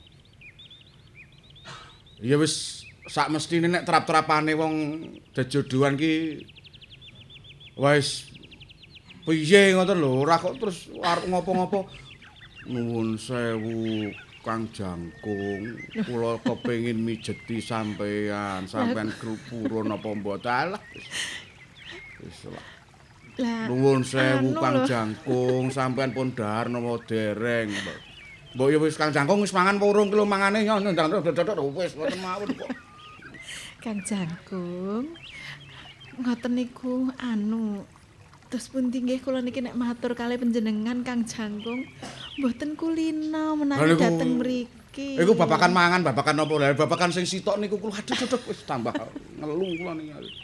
[2.22, 4.74] Ya wis sak mestine nek trap-trapane wong
[5.34, 6.38] dejodohan ki
[7.76, 8.28] wis
[9.22, 11.86] piye ngoten lho, ora kok terus arep ngopo-ngopo.
[12.68, 14.10] Nuwun sewu
[14.42, 20.82] Kang Jangkung, kula kepengin mijeti sampean, sampean krupurun apa mboten alah.
[22.18, 22.66] Wis lah.
[23.70, 24.82] Nuwun sewu Kang.
[24.82, 27.70] Jangkung, sampean pun dahar napa dereng.
[27.70, 27.98] Mbok.
[28.58, 32.50] Mbok ya wis Kang Jangkung wis mangan purung ki lho mangane yo wis mboten mawon
[32.50, 32.70] kok.
[33.78, 35.06] Kang Jangkung.
[36.20, 37.84] Ngoten niku anu
[38.52, 41.88] Terus pun tinggi kula niki nek matur kali panjenengan Kang Jangkung
[42.36, 45.16] mboten kulino Lah menawi dateng mriki.
[45.16, 48.92] Iku babakan mangan, babakan napa lha babakan sing sitok niku kula aduh aduh wis tambah
[49.40, 50.36] ngelu kula niki.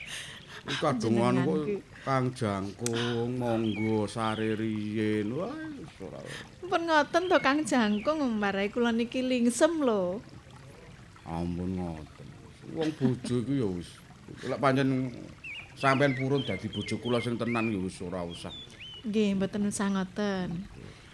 [0.72, 1.60] Iku kadung anu kok
[2.08, 5.28] Kang Jangkung monggo sare riyin.
[5.36, 6.24] Wah wis ora.
[6.64, 10.24] Pun ngoten to Kang Jangkung marai kula niki lingsem lho.
[11.28, 12.26] Ampun ngoten.
[12.72, 14.00] Wong bojo iku ya wis.
[14.48, 15.12] Lek pancen
[15.78, 18.50] sampean purun dadi bojo kula sing tenan ya wis ora usah.
[19.06, 20.66] Nggih mboten usah ngoten.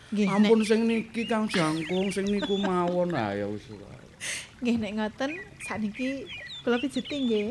[0.09, 3.93] Nggih Ampun sing niki Kang Jangkung sing niku mawon ah ya wis ora.
[4.65, 6.25] nggih nek ngoten sakniki
[6.65, 7.49] kula pijeti nggih.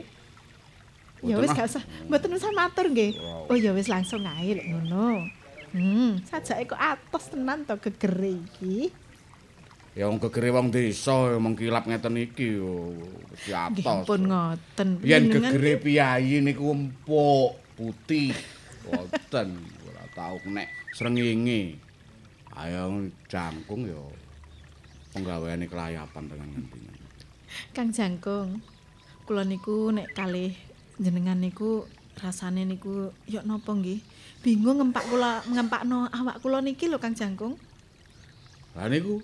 [1.24, 3.14] Ya wis gak usah mboten usah matur nggih.
[3.45, 5.30] Oh ya wis langsung ae lek ngono.
[5.74, 8.89] Hmm, sajake kok atos tenan to gegere iki.
[9.94, 12.98] Ya wong gegere wong desa mengkilap ngeten iki yo
[13.30, 14.10] wis Nggih atos.
[14.10, 14.89] pun ngoten.
[15.06, 18.34] Yen gegere piyayi niku empuk, putih.
[18.89, 19.54] Wonten
[19.86, 20.66] ora tau nek
[20.98, 21.78] srengenge.
[22.58, 24.02] Ayo jangkung ya
[25.14, 26.98] penggaweane kelayapan dengan ngentingan.
[27.70, 28.66] Kang Jangkung,
[29.30, 30.58] kula niku nek kalih
[30.98, 31.86] jenengan niku
[32.18, 34.02] rasane niku ya napa nggih?
[34.41, 37.62] Bingung ngempak kula ngempakno awak kula niki lho Kang Jangkung.
[38.74, 39.22] Lah niku.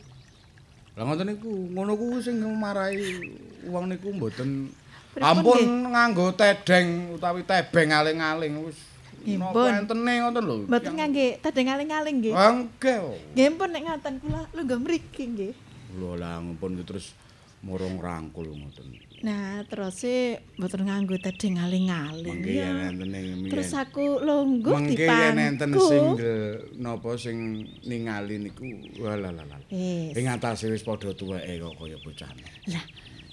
[0.99, 3.23] Lah ngoten niku, ngono kuwi sing marahi
[3.71, 4.67] wong niku mboten
[5.15, 8.75] ampun nganggo tedeng utawi tebeng aling-aling wis
[9.19, 9.71] Nggih, napa pun.
[9.71, 10.55] entene ngoten lho.
[10.67, 12.33] Mboten ngangge tedeng aling-aling nggih.
[12.35, 12.95] Bangke.
[13.31, 15.53] Nggih pun nek ngoten kula lungguh mriki nggih.
[15.95, 17.15] Lho lah ampun iki terus
[17.63, 18.87] morong rangkul ngoten.
[19.19, 22.39] Nah, terus e mboten nganggo tedeng aling-aling.
[22.39, 22.71] Mengke ya.
[22.71, 25.91] yen enten ing Terus aku lungguh Mengke yen enten dipangku.
[25.91, 26.39] single
[26.79, 27.37] napa sing
[27.83, 28.63] ningali niku
[29.03, 29.59] walalalala.
[29.67, 30.15] Wis.
[30.15, 32.31] Ing atase wis padha tuweke kok kaya bocah.
[32.71, 32.85] Lah,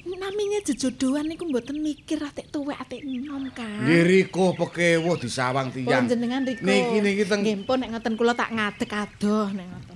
[0.07, 3.87] namine jejodohan niku mboten mikir atik tuwek atik enom kan.
[3.87, 6.11] Nggih riko pekewuh disawang tiyang.
[6.11, 6.67] riko.
[6.67, 9.96] Niki niki teng Nggih pun nek ngoten kula tak ngadeg adoh nek ngoten.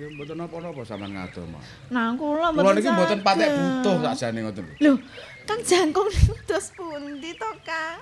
[0.00, 1.60] Nggih mboten napa-napa sampean ngadoh mah.
[1.92, 4.64] Nah, kula Kula niki mboten patek butuh sakjane ngoten.
[4.80, 4.96] Lho,
[5.44, 8.00] Kang Jangkung niku dos pundi to, Kang?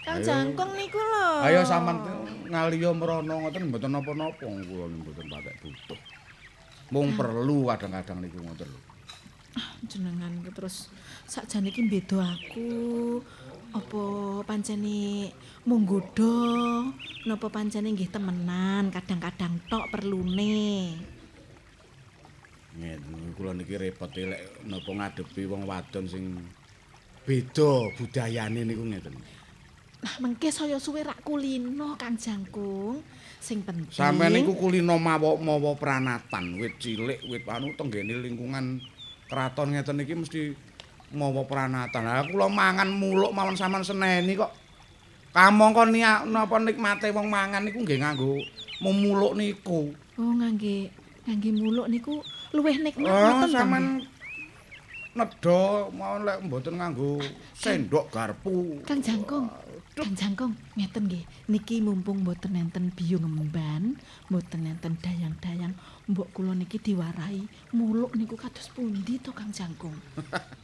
[0.00, 0.24] Kang.
[0.24, 1.44] Jangkung niku lho.
[1.44, 2.00] Ayo sampean
[2.48, 6.00] ngaliyo mrono ngoten mboten napa-napa kula mboten patek butuh.
[6.88, 8.80] Mung perlu kadang-kadang niku ngoten lho.
[9.86, 10.90] jenengan ku terus
[11.26, 12.68] sakjane iki beda aku
[13.74, 14.02] apa
[14.48, 15.28] pancene
[15.68, 16.36] mung nggodha?
[17.28, 18.88] Napa pancene nggih temenan?
[18.88, 20.96] Kadang-kadang tok perlune.
[22.78, 26.24] Ngeten kula niki repot e lek napa ngadepi wong wadon sing
[27.26, 29.16] beda budayane niku ngeten.
[29.98, 33.02] nah mengke saya suwe rak kulino Kang Jangkung.
[33.42, 38.78] Sing penting Sampeyan niku kulino mawa mawa pranatan, wit cilik, wit anu tenggene lingkungan
[39.26, 40.42] keraton ngeten iki mesti
[41.14, 42.02] mawa pranatan.
[42.04, 44.52] Lah kula mangan muluk mawon sampean seneni kok.
[45.32, 48.40] Kamangka niat napa nikmate wong mangan niku nggih nganggo
[48.82, 49.92] memuluk niku.
[50.18, 50.90] oh ngangge
[51.26, 52.18] ngangge muluk niku
[52.50, 53.84] luwih nikmat Oh, ngoten sampean
[55.14, 55.62] nedha
[55.94, 57.22] mawon lek mboten nganggo
[57.54, 58.82] sendok garpu.
[58.82, 59.46] Kang Jangkung
[59.98, 63.98] Kang Jangkung ngeten nggih niki mumpung mboten enten biyo ngemban
[64.30, 65.74] mboten enten dayang-dayang
[66.06, 69.94] mbok kula niki diwarahi muluk niku kados pundi to Kang Jangkung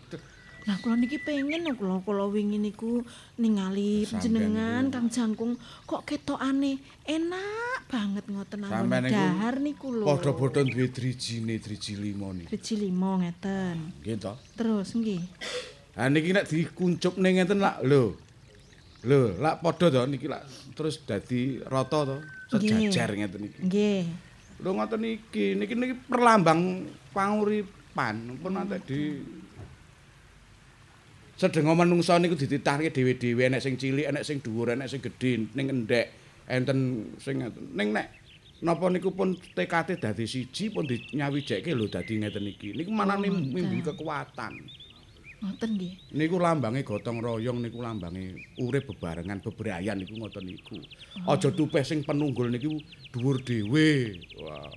[0.65, 3.05] Nah kula niki pengen lho kula kula wingi niku
[3.37, 5.53] ningali Sampeyan jenengan niku- Kang Jangkung.
[5.85, 10.09] Kok ketokane enak banget ngoten niku dahar niku lho.
[10.09, 12.49] Padha-padha duwe drijine, driji limo niku.
[12.49, 13.77] Driji limo ngeten.
[14.01, 14.33] Nggih to.
[14.57, 15.21] terus nggih.
[16.01, 18.17] Ha niki nek dikuncup ning ngeten lak lho.
[19.05, 22.17] Lho, lak padha to niki lak terus dadi rata to,
[22.57, 23.61] sejajar ngeten niki.
[23.69, 24.05] nggih.
[24.65, 29.01] Lho ngoten niki, niki niki perlambang panguripan, pun nanti di
[31.35, 35.67] Sedengo manungsa niku dititahke dhewe-dhewe enek sing cilik, enek sing dhuwur, enek sing gedhe, ning
[35.67, 36.15] endek,
[36.47, 37.43] enten sing.
[37.75, 38.07] Ning nek
[38.63, 42.79] napa niku pun tekate dadi siji pun dinyawijeke lho dadi ngeten iki.
[42.79, 44.55] Niku manane Oh, mimbi kekuatan.
[45.45, 48.33] ngoten nggih Niku lambange gotong royong niku lambange
[48.65, 50.81] urip bebarengan bebrayan niku ngoten niku.
[51.29, 52.81] Aja tupeh sing penunggul niku
[53.13, 54.17] dhuwur dhewe.
[54.41, 54.73] Wah.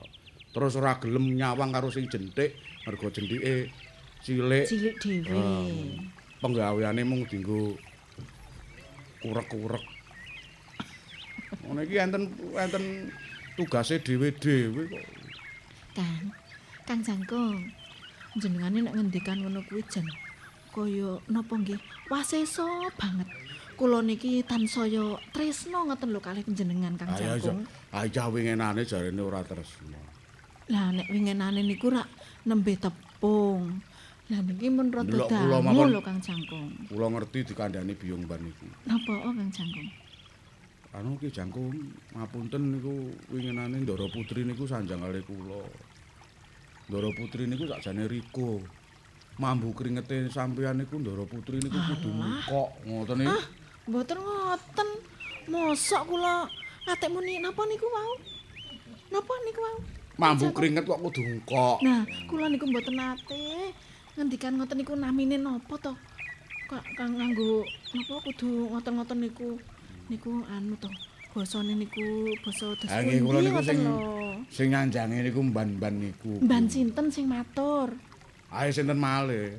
[0.51, 3.70] Terus ora gelem nyawang karo sing jentik, mergo jentike
[4.26, 4.66] cilik.
[4.66, 5.39] cilik dhewe.
[6.38, 7.74] Penggaweane mung dienggo
[9.22, 9.86] kurek-kurek.
[11.66, 12.24] Ngono iki enten
[12.54, 12.86] enten
[13.58, 15.06] tugase dhewe-dhewe kok.
[15.98, 16.26] Kang,
[16.86, 17.58] Kang Jangkung.
[18.38, 20.06] Jenengane nek ngendikan ngono kuwi jan
[20.70, 21.82] kaya napa nggih?
[22.06, 23.26] Wasesa banget.
[23.74, 27.66] Kula niki tansaya tresno ngoten lho kalih panjenengan Kang Jangkung.
[27.90, 29.98] aja wingenane jarene ora tresno.
[30.70, 32.06] Lah nek wingenane niku rak
[32.46, 33.82] nembe tepung.
[34.28, 35.88] Lah niki mun rada dangu mawon.
[35.95, 36.67] lho Kang Jangkung.
[36.91, 38.67] Kula ngerti dikandani biyong ban niku.
[38.84, 39.88] Napa oh Kang Jangkung?
[40.91, 41.71] Anu ki jangkung
[42.11, 45.63] ngapunten niku winginane Ndara Putri niku sanjang kali kula.
[46.91, 48.59] Ndara Putri niku sakjane Riko.
[49.39, 52.11] Mambu kringete sampeyan niku Ndara Putri niku kudu
[52.51, 53.32] kok ngoten iki.
[53.32, 53.43] Ah,
[53.88, 54.89] mboten ngoten.
[55.47, 56.43] Mosok kula
[56.91, 58.13] atek muni napa niku wau?
[59.07, 59.80] Napa niku wau?
[60.19, 61.80] Mambu kringet kok kudu kok.
[61.80, 63.71] Nah, kula niku mboten nate
[64.18, 65.93] ngendikan ngoten niku namine napa to?
[66.65, 67.61] Kok kang nganggo
[67.93, 69.61] napa kudu ngoten-ngoten niku
[70.09, 70.89] niku anu to.
[71.38, 73.80] Basane niku basa dos Ha nggih kula niku sing
[74.49, 76.41] sing nyanjange niku mban-mban niku.
[76.41, 77.93] Mban sinten sing matur?
[78.49, 79.53] Ayo sinten malih.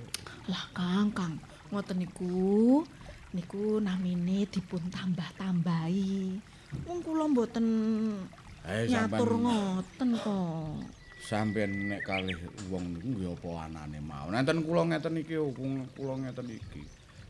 [0.51, 1.39] Lah Kang, Kang,
[1.71, 2.83] ngoten niku
[3.31, 6.35] niku namine dipun tambah-tambahi.
[6.83, 7.67] Wong kula mboten
[8.67, 10.98] nyatur sampean ngoten kok.
[11.29, 12.41] Sampeyan nek kalih
[12.73, 14.33] wong niku nggih apa anane mau.
[14.33, 15.37] Nenten kula ngeten iki
[15.93, 16.83] kula ngeten iki.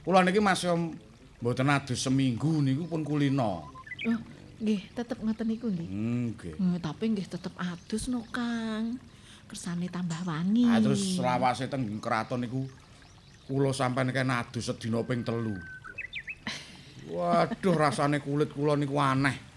[0.07, 0.95] Kula niki masih
[1.43, 3.67] mboten adus seminggu niku pun kulino.
[4.07, 4.23] Loh,
[4.59, 5.89] Nggih, tetep ngoten niku nggih.
[5.91, 6.55] Nggih.
[6.59, 8.99] Hmm, tapi nggih tetep adus no, Kang.
[9.51, 10.67] Kersane tambah wangi.
[10.67, 12.67] Ah terus selawase teng keraton niku
[13.51, 15.59] kula sampeyan kene adus sedina ping telu.
[17.15, 19.48] Waduh rasane kulit kula niku aneh.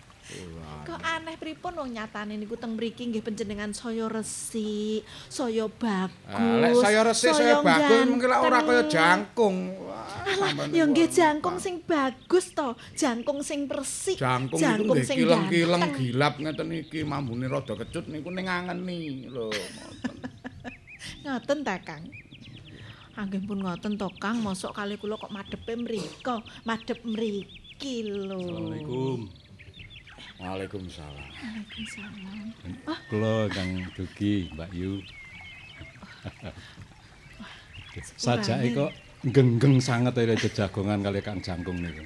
[0.82, 6.18] Kok aneh pripun wong nyatane niku teng mriki nggih panjenengan saya resik, saya bagus.
[6.26, 9.78] Ah, lek saya resik saya bagus mungkin lek ora kaya jangkung.
[9.78, 15.84] Wah, Alah, ya nggih jangkung sing bagus to, jangkung sing resik, jangkung nggih sing kileng-kileng
[15.94, 19.54] gilap ngeten iki mambune rada kecut niku ning angeni lho.
[21.24, 21.60] ngoten.
[21.64, 22.04] Ta, Kang.
[23.20, 28.40] Anggih pun ngoten to, Kang, mosok kali kula kok madepe mriko, madep mriki lho.
[28.40, 29.41] Assalamualaikum.
[30.42, 31.26] Waalaikumsalam.
[31.30, 32.14] Waalaikumsalam.
[33.14, 34.98] Kula Kang Dugi, Mbak Yu.
[38.18, 38.92] Sajake kok
[39.30, 42.02] genggeng sanget ya jejagongan kali Kang Jangkung niku.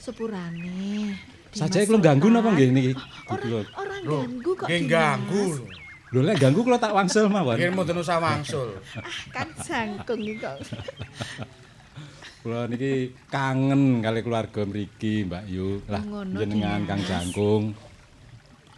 [0.00, 1.12] Sepurane.
[1.52, 2.92] Sajake kula ganggu napa nggih niki?
[3.28, 3.60] Ora Kula.
[3.76, 4.66] ora ganggu kok.
[4.72, 5.42] Nggih ganggu
[6.12, 6.20] lho.
[6.24, 7.60] Lek ganggu kula tak wangsul mawon.
[7.60, 8.80] Nggih mboten usah wangsul.
[9.28, 10.56] Kan jangkung iki kok.
[12.42, 15.78] Kula niki kangen kali keluarga mriki, Mbak Yu.
[15.86, 16.02] Lah
[16.42, 16.88] jenengan Dimas.
[16.90, 17.64] Kang Jangkung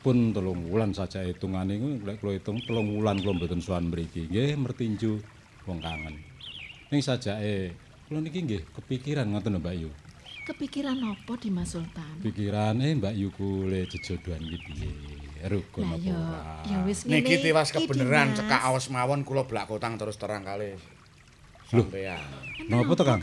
[0.05, 4.29] pun telung wulan saja hitungane iku lek kula hitung telung wulan kula mboten sowan mriki.
[4.29, 5.17] Nggih mertinju
[5.65, 6.21] wong kangen.
[6.93, 7.73] Ning sajake
[8.05, 9.91] kula niki nggih kepikiran ngoten lho Mbak Yu.
[10.45, 12.21] Kepikiran apa di Mas Sultan?
[12.21, 14.93] Pikiran eh Mbak Yu kule jejodohan iki piye?
[15.49, 16.41] Rukun apa ora?
[16.69, 17.25] ya wis ngene.
[17.25, 18.45] Niki tiwas kebeneran Dimas.
[18.45, 20.77] cekak awas mawon kula blak kotang terus terang kali.
[21.69, 22.21] Sampeyan.
[22.69, 23.21] Napa to, Kang?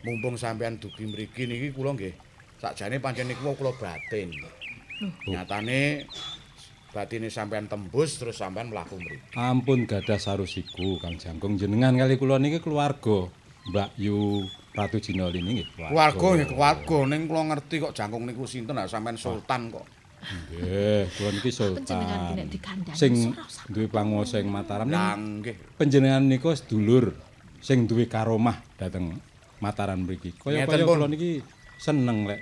[0.00, 2.16] Mumpung sampeyan dugi mriki niki kula nggih
[2.56, 4.32] sakjane pancen niku kula batin.
[5.28, 6.08] Nyatane
[6.92, 9.36] batine sampeyan tembus terus sampeyan mlaku mriki.
[9.36, 13.28] Ampun gadah sarusiku Kang Jangkung jenengan kali kula niki keluarga.
[13.60, 14.40] Mbak Yu
[14.72, 19.20] Ratu Jinoli niki Keluarga nggih keluarga ning kula ngerti kok jangkung niku sinten ah sampeyan
[19.20, 19.84] sultan kok.
[20.20, 22.00] Nggih, kula niki sultan.
[22.96, 23.36] Sing
[23.68, 25.76] duwe panguwasa ing Mataram nggih.
[25.76, 27.12] panjenengan niku sedulur
[27.60, 29.20] sing duwe karomah dhateng
[29.60, 30.32] Mataram mriki.
[30.40, 31.44] Kaya-kaya kula niki
[31.76, 32.40] seneng lek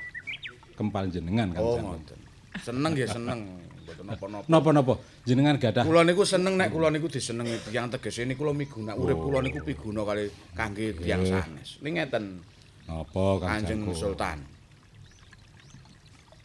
[0.78, 2.18] kempal jenengan Kang Oh ngoten.
[2.62, 3.58] Seneng nggih seneng.
[3.82, 4.46] Mboten napa-napa.
[4.46, 4.94] Napa-napa
[5.26, 9.18] jenengan gadah Kula niku seneng nek kula niku disenengi tiyang tegese niku kula miguna urip
[9.18, 11.82] kula niku piguna kali kangge tiyang sanes.
[11.82, 12.38] Ning ngeten
[12.86, 13.82] napa Kanjeng?
[13.90, 14.38] Sultan.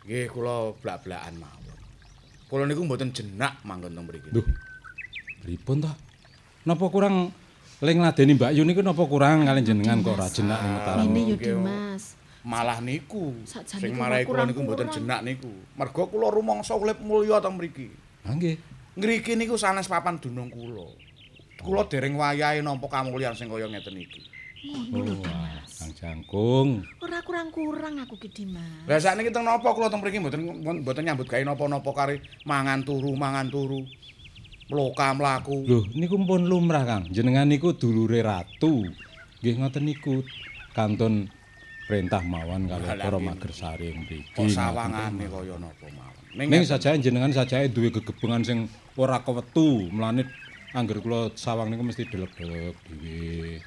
[0.09, 1.77] Nggih kula blak-blakan mawon.
[2.49, 4.33] Kula niku mboten jenak manggon teng mriki.
[4.33, 4.45] Duh.
[5.45, 5.93] Pripun to?
[6.65, 7.29] Napa kurang
[7.81, 11.05] ling ngladeni Mbak Yu niku napa kurang kalian jenengan kok ora jenak ning Mataram?
[11.09, 12.03] Ini yo Dimas.
[12.43, 15.49] Malah niku sing marai kula niku mboten jenak niku.
[15.79, 17.87] Mergo kula rumangsa urip mulya teng mriki.
[18.27, 18.59] Ha nggih.
[18.99, 20.85] Ngriki niku sanes papan dunung kula.
[21.63, 24.21] Kula dereng wayahe nampa kamulyan sing kaya ngeten iki.
[24.63, 25.71] Ngono lho Dimas.
[25.79, 26.83] Kang Jangkung.
[27.03, 28.87] Ora kurang-kurang aku ki Dimas.
[28.91, 30.43] Lah sakniki teng napa kula teng mriki mboten
[30.83, 33.83] mboten nyambut gawe napa-napa kari mangan turu mangan turu.
[34.73, 35.69] Mloka mlaku.
[35.69, 37.05] Lho, niku pun lumrah, Kang.
[37.13, 38.89] Jenengan niku dulure ratu.
[39.45, 40.25] Nggih ngoten niku.
[40.73, 41.29] Kantun
[41.85, 44.33] perintah mawon kali Lah, para magersari mriki.
[44.33, 46.49] Kok sawangane kaya napa mawon.
[46.49, 48.65] Ning sajae jenengan sajae duwe gegebengan sing
[48.97, 49.93] ora kewetu.
[49.93, 50.25] Mulane
[50.73, 53.61] angger kula sawang niku mesti delek-delek dhewe.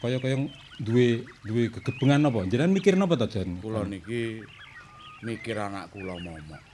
[0.00, 0.48] Kaya-kaya
[0.80, 2.48] duwe duwe gegebengan apa?
[2.48, 3.60] Jenengan mikir napa to, Jan?
[3.60, 4.40] kula niki
[5.20, 6.71] mikir anak kula momok.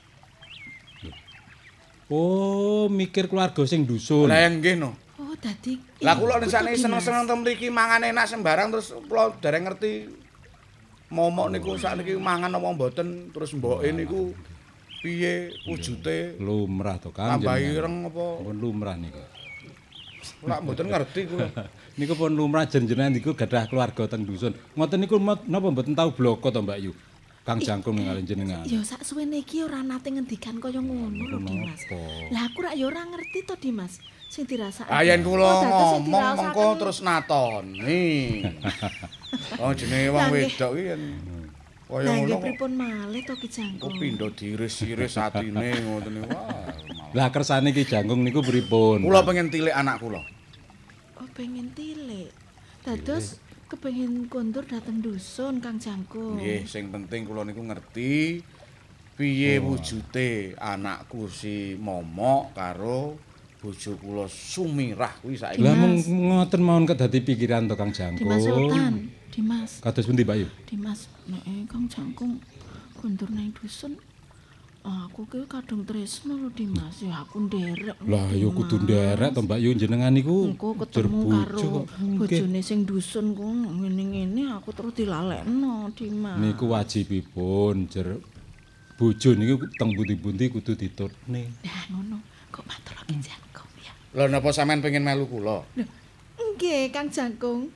[2.09, 4.33] Oh, mikir keluarga sing dusun.
[4.33, 4.97] Lah nggih no.
[5.21, 6.81] Oh, dadi Lah kula to, Dimas.
[6.81, 10.09] seneng-seneng teng mriki mangan enak sembarang terus kula dereng ngerti
[11.09, 14.33] momok niku sakniki mangan apa mboten terus mboke niku
[15.01, 17.39] piye wujute Lumrah to, Kang.
[17.39, 19.21] tambah ireng apa Pun lumrah niku.
[20.47, 21.49] Lah mboten ngerti kula.
[21.99, 24.55] Niku pun lumrah jenengan niku gadah keluarga teng dusun.
[24.79, 26.93] Ngoten niku napa mboten tau bloko to Mbak Yu?
[27.49, 28.61] Kang Jangkung ningali jenengan.
[28.69, 31.81] Ya sak suwene iki ora nate ngendikan kaya ngono lho Dimas.
[32.29, 33.97] Lah aku rak ya ora ngerti to Dimas.
[34.29, 34.93] Sing dirasakake.
[34.93, 36.05] Ah yen kula Oh, ngomong
[36.37, 38.45] mengko terus natoni.
[39.61, 41.03] Oh jenenge wong Lah, wedok iki yen
[41.89, 43.97] kaya Lah ngono kok pripun malih to Ki kok Jangkung.
[43.97, 46.29] pindho diiris-iris atine ngoten niku.
[47.17, 49.09] Lah kersane Ki Jangkung niku pripun?
[49.09, 50.21] Kula pengen tilik anak kula.
[51.17, 52.29] Oh pengen tilik.
[52.85, 56.41] Dados kepengin kondur dateng dusun Kang Jangkung.
[56.41, 58.41] Nggih, sing penting kula niku ngerti
[59.13, 63.21] piye wujute anakku si Momok karo
[63.61, 65.61] bojo kula Sumirah kuwi saiki.
[65.61, 68.25] Lah ngoten mawon kedadi pikiran to Kang Jangkung.
[68.25, 68.95] Dimas Sultan,
[69.29, 70.49] Dimas, Kados pundi Mbak Yu?
[70.65, 72.41] Dimas, nek eh, Kang Jangkung
[72.97, 74.01] kondur nang dusun.
[74.87, 77.99] Aku ki kadung tresno lho Dimas, ya aku nderek.
[78.07, 83.35] Lah ya kudu nderek to Mbak Yu jenengan niku Engko ketemu karo bojone sing dusun
[83.35, 86.39] ku ngene-ngene aku terus dilalekno Dimas.
[86.39, 88.23] Niku wajibipun jer
[88.95, 91.43] bojo niku teng pundi-pundi kudu ditutne.
[91.67, 92.17] Nah, ngono.
[92.49, 93.93] Kok matur Kang Jangkung ya.
[94.17, 95.63] Lho napa sampean pengen melu kula?
[96.39, 97.71] Nggih, Kang Jangkung.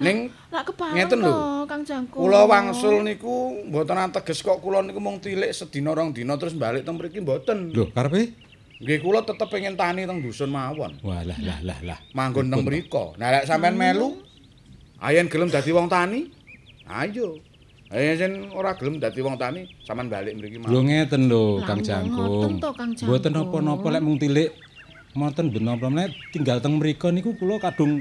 [0.00, 1.28] Ning Lak kepareng Ngeten lho.
[1.28, 1.38] to,
[1.68, 2.24] Kang Jangkung.
[2.24, 6.88] kula wangsul niku mboten ateges kok kula niku mung tilik sedina rong dina terus balik
[6.88, 7.68] teng mriki mboten.
[7.70, 8.32] Lho, karepe?
[8.80, 10.96] Nggih kula tetep pengen tani teng dusun mawon.
[11.04, 11.98] Walah lah lah lah.
[12.16, 13.12] Manggon teng mriko.
[13.20, 14.16] Nah lek sampean melu
[14.98, 16.32] ayen gelem dadi wong tani,
[16.88, 17.36] ayo.
[17.92, 20.84] Ayen sen ora gelem dadi wong tani, sampean balik mriki Lho mawon.
[20.88, 22.56] ngeten lho Kang Jangkung.
[22.56, 23.06] to, Kang Jangkung.
[23.12, 24.48] Mboten napa-napa lek mung tilik
[25.10, 27.98] Mboten ben napa meneh tinggal teng mriku niku kula kadung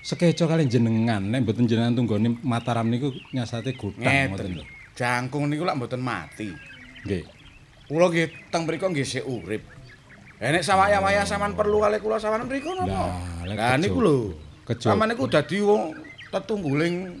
[0.00, 4.64] sekeco kali jenengan nek mboten jenengan tunggone Mataram niku nyasate gutang ngoten lho.
[4.92, 6.48] Jangkung niku lak mboten mati.
[7.04, 7.24] Nggih.
[7.84, 9.60] Kula nggih teng mriko nggih sik urip.
[10.40, 13.12] Eh nek sawaya-waya sampean perlu kali kula sampean mriko napa?
[13.44, 14.16] Lah, niku lho.
[14.64, 15.92] kejo- Sampeyan niku dadi wong
[16.30, 17.20] tetungguling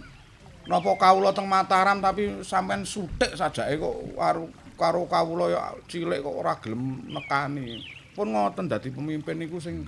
[0.64, 6.32] napa kawula teng Mataram tapi sampean sutik sajake kok karo karo kawula ya cilik kok
[6.34, 7.84] ora gelem nekani.
[8.10, 9.84] Pun ngoten dadi pemimpin niku sing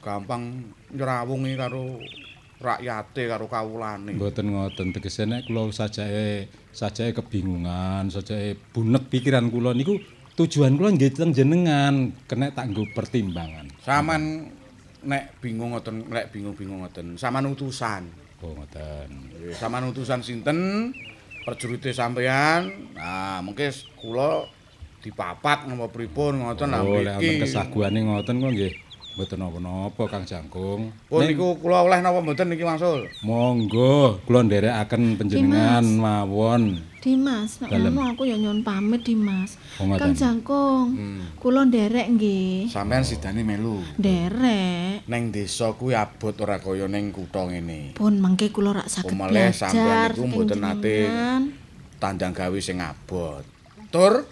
[0.00, 0.62] gampang
[0.92, 1.98] nyrawungi karo
[2.56, 4.16] rakyate karo kawulane.
[4.16, 10.00] Mboten ngoten tegese nek kula sajake sajake kebingungan, sajake bunek pikiran kula niku
[10.36, 13.68] tujuan kula nggih teng jenengan, kena tak nggo pertimbangan.
[13.84, 14.52] Saman
[15.06, 18.08] nek bingung ngoten, nek bingung-bingung ngoten, saman utusan.
[18.44, 19.08] Oh ngoten.
[19.56, 20.92] Saman utusan sinten?
[21.46, 22.90] Perjurite sampean.
[22.98, 24.50] Nah, mengke kula
[24.98, 27.42] dipapat napa pripun ngoten lah Oh, lek wonten mriki.
[27.46, 28.72] kesaguane ngoten kok nggih
[29.16, 30.92] mboten napa-napa Kang Jangkung.
[31.08, 33.08] Pun Ning- niku kula oleh napa mboten niki Wangsul?
[33.24, 36.84] Monggo, kula nderekaken panjenengan mawon.
[37.00, 39.56] Dimas, nek ngono aku ya nyuwun pamit Dimas.
[39.80, 39.88] Oh.
[39.96, 41.00] Kang Jangkung,
[41.40, 42.68] kula nderek nggih.
[42.68, 43.80] Sampean sidane melu.
[43.96, 45.08] Nderek.
[45.08, 47.96] Neng desa kuwi abot ora kaya ning kutha ngene.
[47.96, 50.98] Pun mengke kula rak saged Pemelih sampean belajar iku saking mboten nate
[51.96, 53.48] tandang gawe sing abot.
[53.88, 54.28] Tur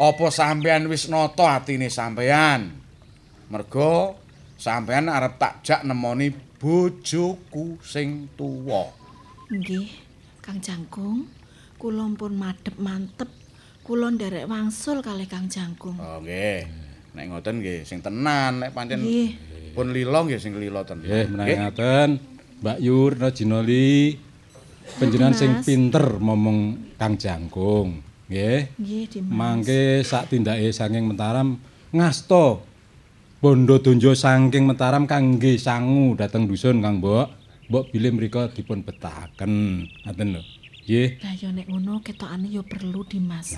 [0.00, 2.79] apa sampean wis nata atine sampean?
[3.50, 4.14] Mergo
[4.54, 8.86] sampean arep takjak nemoni bojoku sing tuwa.
[9.50, 9.90] Nggih,
[10.38, 11.26] Kang Jangkung,
[11.74, 13.26] kula pun madhep mantep.
[13.82, 15.98] Kula nderek wangsul kalih Kang Jangkung.
[15.98, 16.62] Oh nggih.
[17.10, 19.02] Nek ngoten nggih sing tenan nek pancen
[19.74, 21.10] pun lila nggih sing lila tenan.
[21.10, 22.08] Nggih, menawi ngaten,
[22.62, 24.14] Mbak Yur Rajinoli
[24.94, 27.98] panjenengan sing pinter momong Kang Jangkung.
[28.30, 28.78] Nggih.
[28.78, 29.26] Nggih.
[29.26, 31.58] Mangke sak tindake saking Mataram
[31.90, 32.69] ngasta
[33.40, 37.28] bondo donjo saking Mataram kangge sangu dateng dusun Kang Mbok.
[37.72, 39.86] Mbok bilih mriku dipun betahaken.
[40.04, 40.42] Ngaten lho.
[40.84, 41.08] Nggih.
[41.22, 43.54] Lah ya nek ngono ketokane ya perlu Dimas.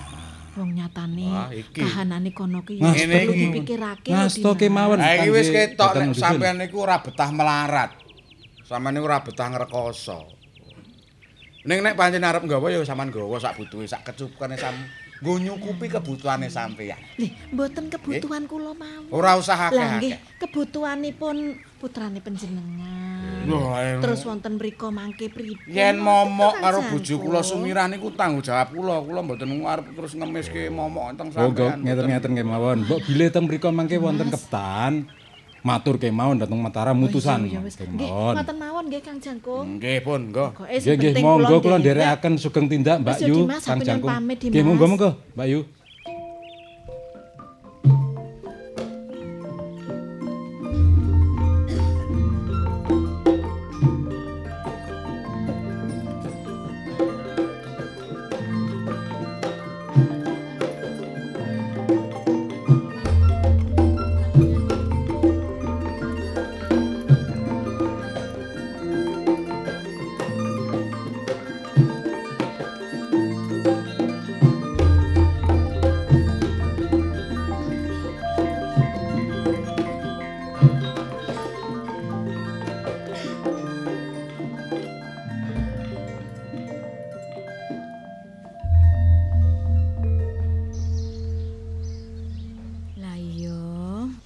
[0.53, 3.41] Wong nyatane Wah, kahanane kono ki ya perlu iki.
[3.49, 4.59] dipikirake lho, Ngasto Dimas.
[4.61, 4.99] kemawon.
[5.01, 7.91] Ha iki wis ketok nek sampean niku ora betah melarat.
[8.69, 10.19] Sampeyan niku ora betah ngrekoso.
[11.65, 14.77] Ning nek pancen arep nggawa ya sampean nggawa sak butuhe sak kecukupane sam
[15.23, 16.99] nggo nyukupi kebutuhane sampeyan.
[17.15, 19.07] Lih, mboten kebutuhan kula mawon.
[19.07, 20.39] Ora usah Lah nggih, akeh-akeh.
[20.43, 21.35] kebutuhanipun
[21.79, 23.47] putrane panjenengan.
[24.03, 25.63] Terus wonten mriku mangke pripun?
[25.71, 28.99] Yen momok karo bojo kula sumirah niku tanggung jawab kula.
[28.99, 31.79] Kula mboten arep terus ngemiske momok teng Oh, sampeyan.
[31.79, 32.83] ngeten-ngeten kemawon.
[32.83, 35.07] Mbok bilih teng mriku mangke wonten ketan.
[35.63, 37.47] Matur kemawon dateng Mataram mutusan.
[37.47, 37.79] Oh, wis.
[37.79, 39.79] Nggih, ngoten mawon nggih Kang Jangkung.
[39.79, 40.51] Nggih pun, nggo.
[40.59, 42.03] Nggih nggih monggo kula nderek.
[42.03, 44.11] nderekaken sugeng tindak Mbak Yu Kang Jangkung.
[44.27, 45.09] Nggih monggo monggo
[45.39, 45.63] Mbak Yu.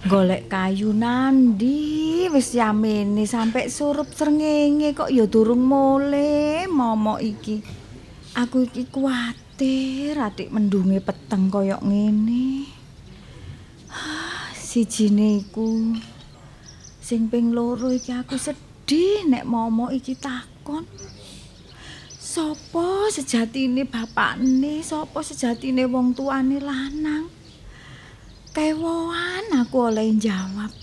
[0.08, 7.60] Golek kayu nandi wis yamene sampe surup srengenge kok ya durung mule momok iki.
[8.32, 12.64] Aku iki kuwatir atik mendunge peteng kaya ngene.
[13.92, 15.92] Ah, Sijine iku
[17.04, 20.88] sing ping loro iki aku sedih nek momok iki takon.
[22.16, 27.37] Sopo sejatine bapakne, sopo sejatine wong tuane lanang?
[28.58, 30.74] Kewoan aku oleh jawab.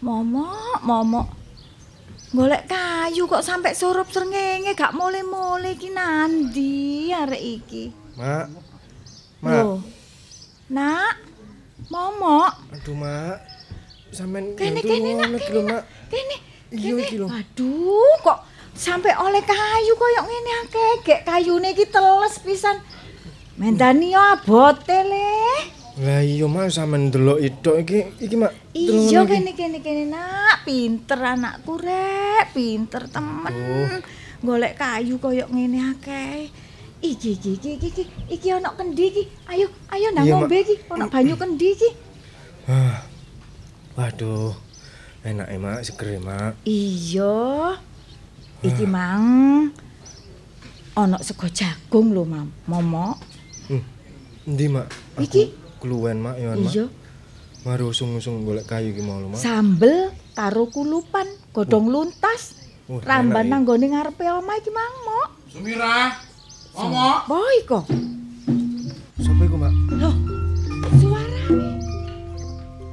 [0.00, 1.28] Momok, momok.
[2.32, 7.84] golek kayu kok sampai surup srengenge gak mole-mole iki nandi arek iki.
[8.16, 8.48] Mak.
[9.44, 9.52] Mak.
[9.60, 9.80] Loh.
[10.72, 11.20] Nak.
[11.92, 12.52] Momok.
[12.72, 13.36] Aduh, Mak.
[14.08, 15.52] Sampeyan Kene bantu kene nak kene.
[15.52, 15.82] lho, Mak.
[16.08, 16.36] Kene.
[16.72, 17.28] Iya iki lho.
[17.28, 18.38] Aduh, kok
[18.72, 20.92] sampai oleh kayu koyo ngene akeh.
[21.04, 22.80] Gek kayune iki teles pisan.
[23.60, 25.75] Mendani yo abote le.
[25.96, 28.52] Lah iya, Mak, sampeyan ndelok itu iki iki, Mak.
[28.76, 29.32] Iya iki.
[29.32, 33.56] kene kene kene nak, pinter anakku rek, pinter temen.
[34.44, 36.52] Golek kayu koyo ngene akeh.
[37.00, 39.24] Iki iki iki iki iki, iki ana kendi iki.
[39.48, 41.88] Ayo ayo nang ngombe iki, ana banyu kendi iki.
[42.68, 43.00] Ah.
[43.96, 44.52] Waduh.
[45.24, 46.52] Enak ya, Mak, seger ya, Mak.
[46.68, 47.80] Iya.
[48.60, 48.92] Iki Ah.
[48.92, 49.24] mang
[50.92, 52.52] ana sego jagung lho, Mam.
[52.68, 53.16] Momok.
[54.44, 54.92] Endi, Mak?
[55.16, 55.65] Aku Iki?
[55.80, 56.72] Keluwen, Mak, ya, Mak.
[56.72, 56.86] Iya,
[57.66, 59.42] Mari usung-usung golek kayu iki mau Mak.
[59.42, 62.54] sambel karo kulupan, godhong luntas.
[62.86, 65.28] Wah, Ramban nang gone ngarepe omah iki mang, Mok.
[65.50, 66.14] Sumirah.
[66.78, 67.26] Ngomong.
[67.26, 67.84] Boy kok.
[69.18, 69.72] Sapa iku, Mak?
[69.98, 70.14] Loh,
[71.02, 71.68] suarane.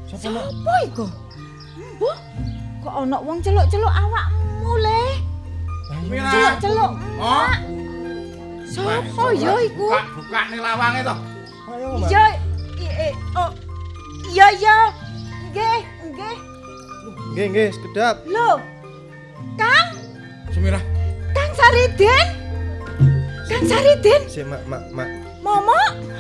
[0.10, 0.44] Sapa, Mak?
[0.50, 1.06] Sopo iku?
[2.02, 2.10] Bu,
[2.82, 5.04] kok ana wong celuk-celuk awakmu le?
[5.94, 6.32] Sumirah.
[6.34, 6.92] Celuk-celuk.
[7.22, 7.54] Oh.
[8.74, 9.86] Sopo ya iku?
[9.86, 11.16] Buka, buka nih lawange to.
[11.70, 12.10] Ayo, Mak.
[12.84, 13.52] Iya, i- oh.
[14.28, 14.78] Iya, iya.
[15.50, 15.80] Nggih,
[16.12, 16.36] nggih.
[17.32, 18.16] Nggih, nggih, sekedap.
[18.28, 18.60] Lho.
[19.56, 19.88] Kang,
[20.52, 20.84] Sumirah.
[21.32, 22.28] Kang Saridin.
[23.46, 25.10] Kang Saridin, Sik, Mak, Mak, Mak.
[25.40, 25.78] Momo.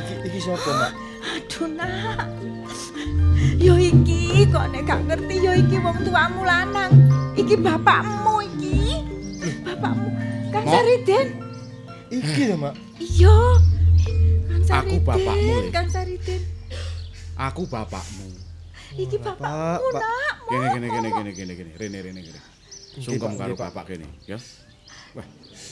[0.07, 0.91] Iki iki sapa, Mak?
[1.24, 2.28] Aduh, Nak.
[3.57, 6.91] Yo iki kok nek gak ngerti yo iki wong tuamu lanang.
[7.34, 9.01] Iki bapakmu iki.
[9.66, 10.07] Bapakmu
[10.51, 10.72] Kang Mo?
[10.72, 11.28] Saridin.
[12.07, 12.74] Iki lho, Mak.
[12.99, 13.38] Iya.
[14.45, 15.01] Kang Aku Saridin.
[15.03, 15.72] bapakmu, Le.
[15.72, 16.41] Kang Saridin.
[17.38, 18.29] Aku bapakmu.
[18.93, 20.01] Iki Pak, bapakmu, Pak.
[20.01, 20.36] Nak.
[20.49, 21.71] Gini gini gini gini gini gini.
[21.77, 22.39] Rene rene gini.
[22.93, 24.38] Sungkem karo bapak kene, ya.
[25.17, 25.25] Wah,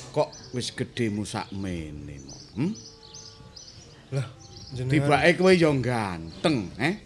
[0.10, 2.34] kok wis gedemu sakmene, Mo?
[2.58, 2.74] Hmm?
[4.18, 4.26] Lah,
[4.74, 6.98] jenengan Tibake kowe yo ganteng, eh?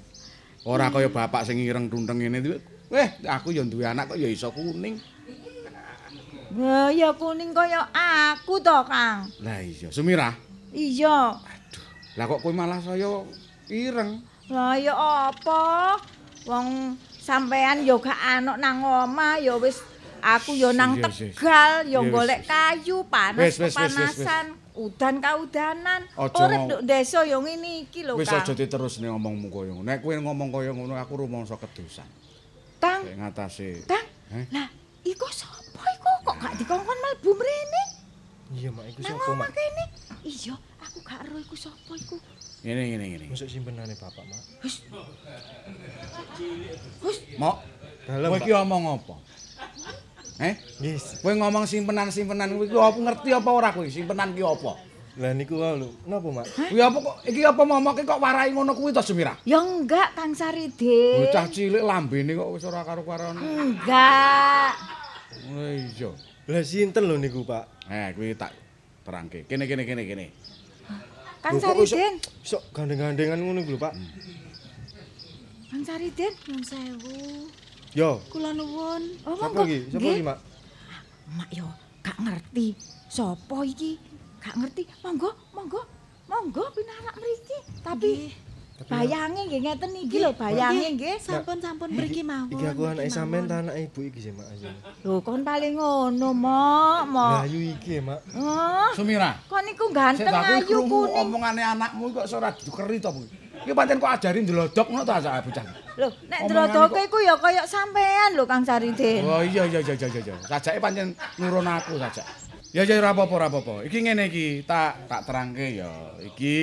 [0.64, 2.60] Ora kaya bapak sing ireng tunteng ngene iki.
[2.92, 4.96] Weh, aku yo duwe anak kok ya iso kuning.
[6.56, 9.28] Wah, ya kuning kaya aku to, Kang.
[9.44, 10.32] Lah iya, Sumirah.
[10.72, 11.44] Iya.
[12.16, 13.20] Lah kok kowe malah saya
[13.68, 14.24] ireng?
[14.50, 14.94] Lah ya
[15.32, 15.98] apa?
[16.46, 19.82] Wong sampean yo gak anuk nang omah ya wis
[20.22, 21.02] aku yo nang.
[21.02, 22.48] Tegal yo wis, golek wis.
[22.48, 24.46] kayu panas Wis, wis, wis, wis, panasan
[24.76, 28.44] udan kaudanan urip nduk desa yo ngene iki lho Wis Kang.
[28.44, 29.88] aja diterusne ngomongmu kaya ngono.
[29.88, 32.06] Nek kowe ngomong kaya ngono aku rumangsa kedosan.
[32.78, 33.68] Kang, Sik ngatasé.
[33.90, 34.06] Kang.
[34.30, 34.46] Eh?
[34.54, 34.68] Lah,
[35.02, 37.84] iku sapa iku kok gak dikongkon mlebu mrene?
[38.54, 39.50] Iya, Mak, iku Nang sapa, omah Mak?
[39.58, 39.84] kene.
[40.22, 42.16] Iya, aku gak ero iku sapa iku.
[42.66, 43.26] Ngene ngene ngene.
[43.30, 44.42] Masuk simpenane bapak, Mak.
[44.66, 44.76] Wis.
[47.06, 47.62] Wis, Mok,
[48.10, 49.16] Dalem, kowe iki omong apa?
[50.42, 50.54] Eh?
[50.82, 50.98] Nggih.
[51.22, 53.86] Kowe ngomong simpenan-simpenan kuwi ku apa ngerti apa ora kowe?
[53.86, 54.82] Simpenan ki apa?
[55.22, 55.94] Lah niku wae lho.
[56.10, 56.46] Napa, Mak?
[56.74, 59.38] Kuwi apa kok iki apa momoke kok warai ngono kuwi to Sumirah?
[59.46, 61.22] ya enggak Kang Saridin.
[61.22, 63.38] Bocah cilik lambene kok wis ora karo-karon.
[63.46, 64.74] Enggak.
[65.54, 66.10] Oh iya.
[66.50, 67.94] Lah sinten lho niku, Pak?
[67.94, 68.58] Eh, kuwi tak
[69.06, 69.46] terangke.
[69.46, 70.26] Kene kene kene kene.
[71.46, 72.18] Kang Saridin.
[72.42, 73.94] Iso gandeng-gandengan ngono iku lho, Pak.
[75.70, 76.34] Kang Saridin.
[76.50, 77.16] Nyun sewu.
[77.94, 79.04] Yo, Kula nuwun.
[79.30, 79.70] Oh, sapa monggo.
[79.70, 79.80] iki?
[79.94, 80.40] Sapa iki, Mak?
[81.38, 81.68] Mak yo
[82.02, 82.68] gak ngerti.
[83.08, 84.02] Sopo iki?
[84.42, 84.90] Gak ngerti.
[85.06, 85.86] Monggo, monggo.
[86.26, 87.58] Monggo pinarak mriki.
[87.86, 88.34] Tapi
[88.84, 91.16] bayange nggih ngeten iki lho, bayange nggih.
[91.24, 92.52] Sampun-sampun mriki mawon.
[92.52, 94.52] Iki aku anake sampean ta anake ibu iki sih, Mak.
[95.08, 97.32] Lho kon paling ngono, Mok, Mok.
[97.40, 98.20] Lah ayu iki, Mak.
[98.36, 99.40] Oh, Sumirah.
[99.48, 101.16] kon niku ganteng ayu kuning.
[101.24, 103.28] omongane anakmu kok ora dikeri to kuwi.
[103.64, 105.64] Iki pancen kok ajari ndelodok ngono to aja bocah.
[105.96, 106.40] Lho, nek
[106.76, 109.24] kok- iku ya kaya sampean lho Kang Saridin.
[109.24, 110.36] Oh iya iya iya iya iya.
[110.52, 112.28] Sajake pancen nurun aku sajak.
[112.76, 113.88] Ya ya ora apa-apa ora apa-apa.
[113.88, 115.88] Iki ngene iki tak tak terangke ya.
[116.20, 116.56] Iki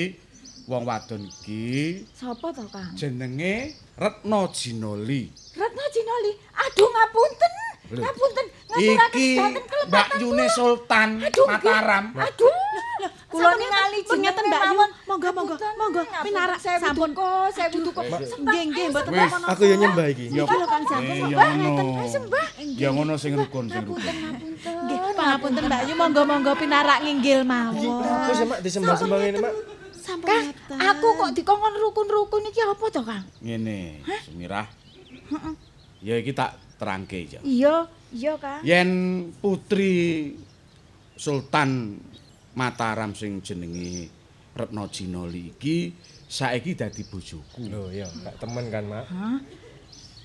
[0.68, 2.94] wong wadon iki Sopo to, Kang?
[2.94, 5.28] jenenge Retno Jinoli.
[5.52, 6.32] Retno Jinoli.
[6.56, 7.52] Aduh ngapunten.
[7.92, 8.46] Ngapunten.
[8.72, 11.60] Ngaturaken Iki sedanten Mbak Yune Sultan Aduh, nggih.
[11.60, 12.04] Mataram.
[12.16, 12.54] Aduh.
[13.28, 14.74] Kula ningali ngeten, Mbak Yu.
[15.04, 16.02] Monggo, monggo, monggo.
[16.24, 17.12] Pinarak, saya sampun.
[17.12, 18.04] kok, saya butuh kok.
[18.40, 19.52] Nggih, nggih, mboten napa-napa.
[19.52, 20.24] Aku ya nyembah iki.
[20.32, 21.16] Iki lho Kang Sampun.
[21.20, 21.20] Eh,
[21.60, 21.86] ngeten.
[22.08, 22.46] Sembah.
[22.80, 24.00] Ya ngono sing rukun sing rukun.
[24.08, 28.00] Nggih, pangapunten Mbak Yu, monggo-monggo pinarak nginggil Iki mawon.
[28.24, 29.54] aku Mak, disembah-sembah ngene, Mak.
[30.02, 30.78] Sampun Kang, ngeten.
[30.82, 33.22] aku kok dikongkon rukun-rukun iki apa to, Kang?
[33.38, 34.66] Ngene, Sumirah.
[36.02, 37.38] Ya iki tak terangke ya.
[37.40, 38.60] Iya, iya, Kang.
[38.66, 38.90] Yen
[39.38, 40.34] putri
[41.14, 42.02] Sultan
[42.52, 44.10] Mataram sing jenenge
[44.52, 45.94] Retno Jinoli iki
[46.26, 47.62] saiki dadi bojoku.
[47.64, 49.04] Lho, iya, gak temen kan, Mak.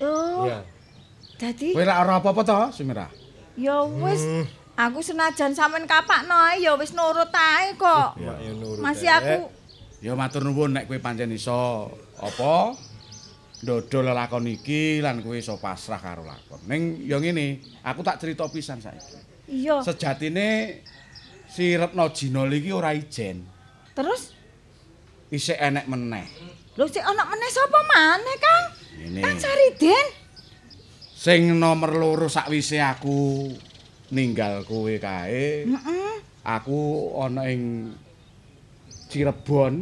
[0.01, 0.65] Oh, Iya.
[1.37, 3.09] dadi Kowe ora ora apa-apa to, Sumirah?
[3.53, 4.21] Ya wis,
[4.73, 8.17] aku senajan sampean kapakno ae ya wis nurut ae kok.
[8.17, 8.81] Mak ya nurut.
[8.81, 9.49] Masih aku
[9.97, 11.89] Ya matur nuwun nek kowe pancen iso
[12.21, 12.77] apa
[13.65, 16.61] ndodol lelakon iki lan kowe iso pasrah karo lakon.
[16.69, 19.17] Ning ya ngene, aku tak cerita pisan saiki.
[19.49, 19.81] iya.
[19.81, 20.81] Sejatine
[21.49, 23.41] si Retno Jinol iki ora ijen,
[23.97, 24.37] Terus
[25.33, 26.27] isih enek meneh.
[26.77, 28.63] lho sik ana meneh sapa maneh, Kang?
[29.01, 29.19] Ngene.
[29.25, 30.07] Kang Sariden.
[31.17, 33.49] Sing nomor loro sakwise aku
[34.13, 36.13] ninggal kowe kae, Heeh.
[36.45, 36.77] aku
[37.17, 37.89] ana ing
[39.17, 39.73] Cirebon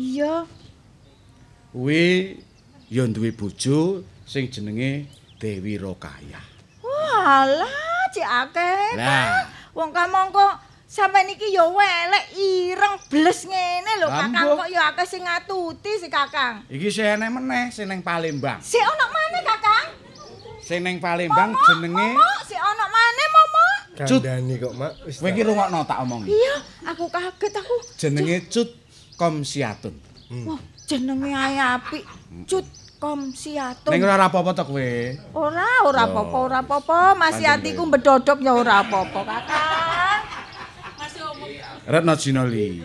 [0.00, 0.48] Iya.
[1.76, 2.40] kuwi
[2.88, 6.40] ya duwe bojo sing jenenge Dewi Rokayah.
[6.80, 7.68] Walah,
[8.16, 8.96] cek akeh.
[8.96, 9.44] Lah.
[9.76, 10.56] Wong kamangka
[10.88, 16.08] sampean iki ya welek ireng bles ngene lho, Kakang kok ya akeh sing ngatuti si
[16.08, 16.64] Kakang.
[16.72, 18.64] Iki sing enek meneh sing ning Palembang.
[18.64, 19.86] Sik ana maneh, Kakang?
[20.64, 22.08] Sing ning Palembang jenenge
[22.48, 23.41] sik maneh, Momo.
[23.92, 24.08] Cut.
[24.08, 24.92] Kandhani kok, Mak.
[25.04, 25.20] Wis.
[25.20, 26.32] kowe iki rungokno tak omongi.
[26.32, 26.56] Iya,
[26.88, 27.76] aku kaget aku.
[28.00, 28.70] Jenenge Cut
[29.20, 29.94] Komsiatun.
[30.48, 32.04] Wah, jenenge ae apik.
[32.48, 32.64] Cut
[33.02, 33.90] kom siatun.
[33.90, 34.90] Ning ora apa-apa to kowe.
[35.34, 37.18] Ora, ora apa-apa, ora apa-apa.
[37.18, 40.22] Masih atiku bedodok ya ora apa-apa, Kakang.
[41.82, 42.78] Retno Jinoli.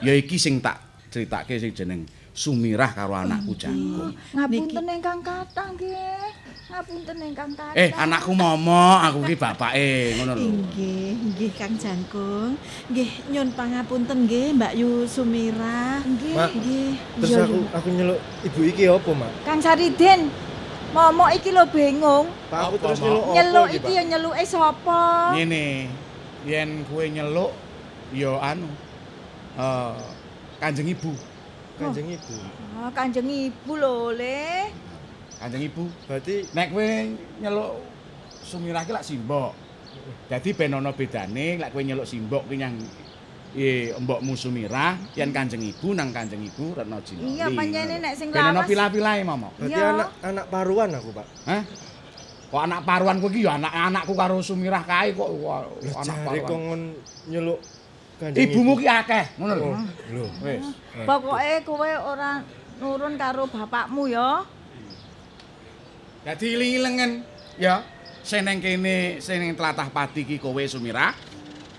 [0.00, 0.80] Ya iki sing tak
[1.12, 4.14] critake sing jeneng Sumirah karo anakku Jangkung.
[4.30, 6.47] Ngapunten ingkang kathah nggih.
[6.68, 7.72] Ngapunten ingkang kathah.
[7.72, 10.44] Eh, anakku Momo, aku ki bapake, ngono lho.
[10.52, 12.60] Inggih, nggih Kang Jangkung.
[12.92, 16.04] Nggih nyun pangapunten nggih Mbak Yu Sumira.
[16.04, 16.36] Nggih.
[16.36, 16.90] Nggih.
[17.24, 19.32] Terus Iya, aku aku nyeluk ibu iki apa, Mak?
[19.48, 20.28] Kang Saridin.
[20.92, 22.28] Momok iki lho bingung.
[22.52, 25.02] Pak aku terus nyeluk apa Nyeluk iki, ya nyeluke sapa?
[25.40, 25.88] Ngene,
[26.44, 27.52] yen kowe nyeluk
[28.12, 28.68] ya anu
[29.56, 29.96] eh
[30.60, 31.16] Kanjeng Ibu.
[31.80, 32.36] Kanjeng Ibu.
[32.76, 34.68] Oh, Kanjeng Ibu lho, Le.
[35.38, 35.84] Kanjeng Ibu.
[36.10, 36.88] Berarti Nek kowe
[37.40, 37.72] nyeluk
[38.42, 39.52] Sumirah ki lak simbok.
[40.28, 42.74] Dadi ben ana bedane lek kowe nyeluk simbok ki nyang
[43.56, 47.32] eh mbokmu Sumirah, yen Kanjeng Ibu nang Kanjeng Ibu Retno Jinoli.
[47.40, 48.68] Iya, pancene nek sing Ben ana lawas.
[48.68, 49.48] pilah-pilahe, Momo.
[49.56, 51.26] berarti anak anak paruan aku, Pak.
[51.48, 51.62] Hah?
[52.48, 55.64] Kok anak paruan kowe iki ya anak-anakku karo Sumirah kae kok Lah
[55.96, 56.60] anak kok paruan.
[56.60, 56.82] ngon
[57.32, 57.58] nyeluk
[58.20, 59.68] Kanjeng Ibumu ki akeh, ngono lho.
[59.70, 59.80] Oh,
[60.12, 60.26] lho.
[60.44, 60.66] Wis.
[61.08, 62.30] Pokoke kowe ora
[62.82, 64.44] nurun karo bapakmu ya.
[66.28, 67.24] Dadi iling-ilengen
[67.56, 67.80] ya.
[68.20, 71.16] Sing ning kene sing tlatah Pati ki kowe Sumirah.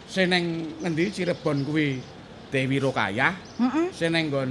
[0.10, 2.02] Sing ning ngendi Cirebon kuwi
[2.50, 3.38] Dewi Rokayah.
[3.62, 3.94] Heeh.
[3.94, 4.50] Sing ning nggon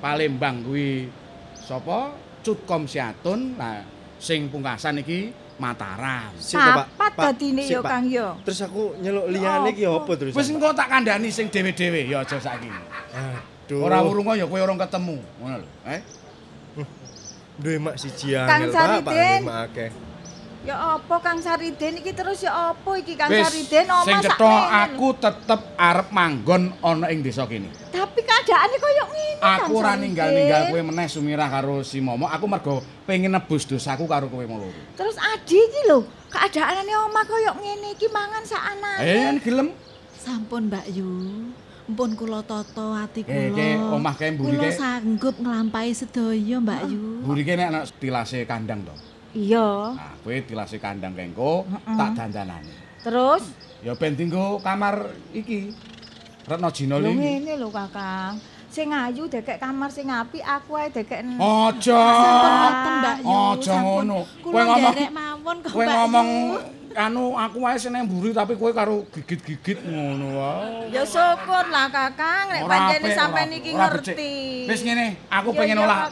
[0.00, 1.12] Palembang kuwi
[1.60, 2.16] sapa?
[2.40, 3.60] Cutkom Siatun.
[3.60, 3.84] Lah
[4.16, 5.28] sing pungkasan iki
[5.60, 6.32] Mataram.
[6.40, 6.86] Sik, to, Pak.
[6.96, 7.84] Papat dadine ya.
[7.84, 8.32] Kang ya.
[8.48, 10.32] Terus aku nyeluk liyane ki apa terus?
[10.32, 12.72] Wis engko tak kandhani sing dhewe-dhewe ya aja saiki.
[13.12, 13.84] Aduh.
[13.84, 15.68] Ora urung ya kowe urung ketemu, ngono lho.
[15.84, 16.23] Eh?
[17.54, 19.14] Duwe mak siji Kang angel, Pak.
[19.46, 19.90] Mak akeh.
[20.64, 24.54] Ya apa Kang Sariden iki terus ya apa iki Kang Wis, Sariden omah sing cetha
[24.88, 27.68] aku tetep arep manggon ana ing desa kene.
[27.92, 30.02] Tapi keadaannya koyo ngene Kang Aku ora Sariden.
[30.08, 32.26] ninggal-ninggal kowe meneh Sumirah karo si Momo.
[32.32, 34.64] Aku mergo pengen nebus dosaku karo kowe mau.
[34.96, 39.04] Terus Adi iki lho, keadaanane omah koyo ngene iki mangan sak anake.
[39.04, 39.68] Eh, gelem.
[40.16, 41.12] Sampun Mbak Yu.
[41.84, 43.56] Mpun kula tata ati Eh, kula.
[43.60, 47.02] ke omah kae mburi Kula sanggup nglampahi sedaya Mbak Yu.
[47.20, 48.94] Mburi kene ana tilase kandang to.
[49.36, 49.92] Iya.
[49.92, 52.72] Nah, kowe tilase kandang kengko tak dandanani.
[53.04, 53.44] Terus
[53.84, 55.76] Ya ben tinggo kamar iki.
[56.48, 57.12] Retno Jinoli.
[57.12, 57.20] iki.
[57.20, 58.40] ngene lho Kakang.
[58.72, 62.00] Sing ayu dekek kamar sing apik, aku ae dekek Aja.
[62.16, 63.28] Sampun Mbak Yu.
[63.28, 64.18] Aja ngono.
[64.40, 66.28] Kowe ngomong mawon kok kowe ngomong.
[66.94, 70.94] Anu aku wae seneng mburi tapi kowe karo gigit-gigit ngono wae.
[70.94, 74.34] Ya syukur lah Kakang, nek apik, sampean iki ngerti.
[74.70, 76.08] Wis ngene, aku pengen olah.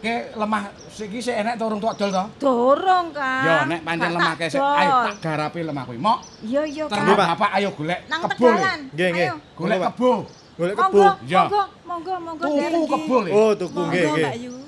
[0.00, 2.24] Ke lemah siki sik enek to urung tok dol to?
[2.40, 3.44] Dorong, Kang.
[3.44, 4.80] Ya nek pancen Gak lemah tak ke sik, dol.
[4.80, 5.98] ayo tak garapi lemah kuwi.
[6.00, 7.20] Mok, Iya, iya, terus Kang.
[7.20, 8.48] bapak ayo golek kebo.
[8.96, 9.28] Nggih, nggih.
[9.28, 9.36] Ayo.
[9.60, 10.10] Golek kebo.
[10.56, 11.04] Golek kebo.
[11.04, 12.44] Monggo, monggo, monggo.
[12.48, 13.16] Tuku kebo.
[13.28, 14.59] Oh, tuku nggih, Monggo nggih.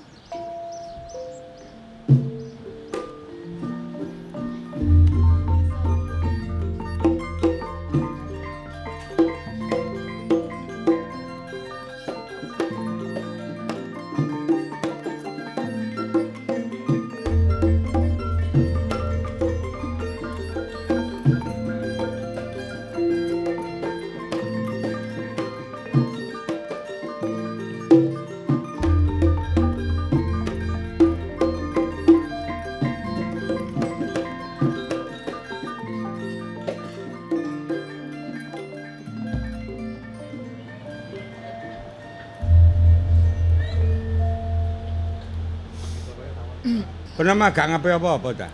[47.22, 48.48] Pernah mah gak ngape apa-apa ta?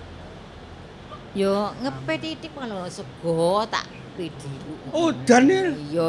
[1.32, 4.76] Yo ngepet titik kalau sego tak pidiru.
[4.92, 5.72] Udan ya.
[5.72, 6.06] Iya.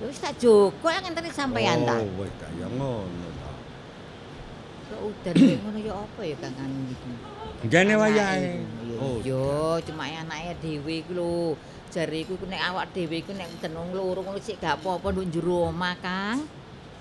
[0.00, 2.00] Ya wis tak jogo ngenteni sampean ta.
[2.00, 3.52] Oh, wis ta ya ngono ta.
[4.88, 7.12] Kok udan ngono ya apa ya Kang iki?
[7.68, 8.64] Jane wayahe.
[8.96, 9.20] Oh.
[9.20, 11.60] Yo cuma anake dhewe iku lho.
[11.92, 15.68] Jare iku nek awak dhewe iku nek tenung loro ngono sik gak apa-apa nduk jero
[15.68, 16.40] omah, Kang.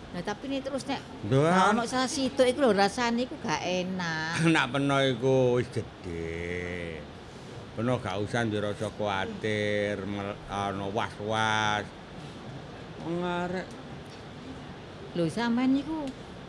[0.07, 4.39] Nah tapi nek terus nek ono salah situk iku lho rasane iku gak enak.
[4.47, 6.99] Anak peno iku wis gedhe.
[7.75, 11.85] Peno gak usah dirasa kuwatir, mel- ana was-was.
[13.03, 13.67] Wong arek
[15.13, 16.07] Lho sampean niku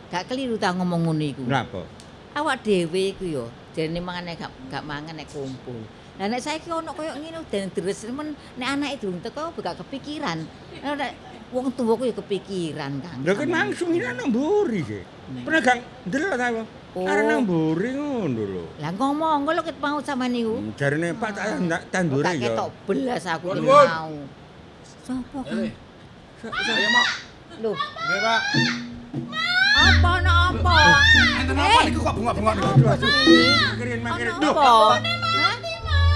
[0.09, 1.43] gak keliru ta ngomong ngono iku.
[1.45, 1.83] napa?
[2.33, 3.45] Awak dhewe iku yo
[3.75, 5.83] jane mangane gak gak mangan nek kumpul.
[6.17, 10.47] Lah nek saiki ono koyo ngene udan deres men nek anake durung teko gak kepikiran.
[10.81, 11.13] Nek
[11.49, 13.19] wong tuwa ku ya kepikiran, Kang.
[13.25, 15.01] Lha kan langsung ini nang mburi sih.
[15.45, 16.63] Pernah gak ndelok ta apa?
[16.97, 17.05] Oh.
[17.05, 18.63] Arek nang mburi ngono lho.
[18.77, 20.55] Lah ngomong lho ket mau sampean niku.
[20.57, 22.53] Hmm, Jarine Pak tak tandure ya.
[22.53, 23.87] ketok belas aku iki won.
[23.89, 24.13] mau.
[25.05, 25.65] Sopo kan?
[26.49, 27.07] Ayo mak.
[27.59, 28.41] Lho, Nggih, Pak.
[29.79, 30.75] apa ana apa?
[31.41, 32.69] Enten apa niku kok bengok-bengok niku?
[32.89, 34.33] Makirin makirin.
[34.37, 35.28] Ana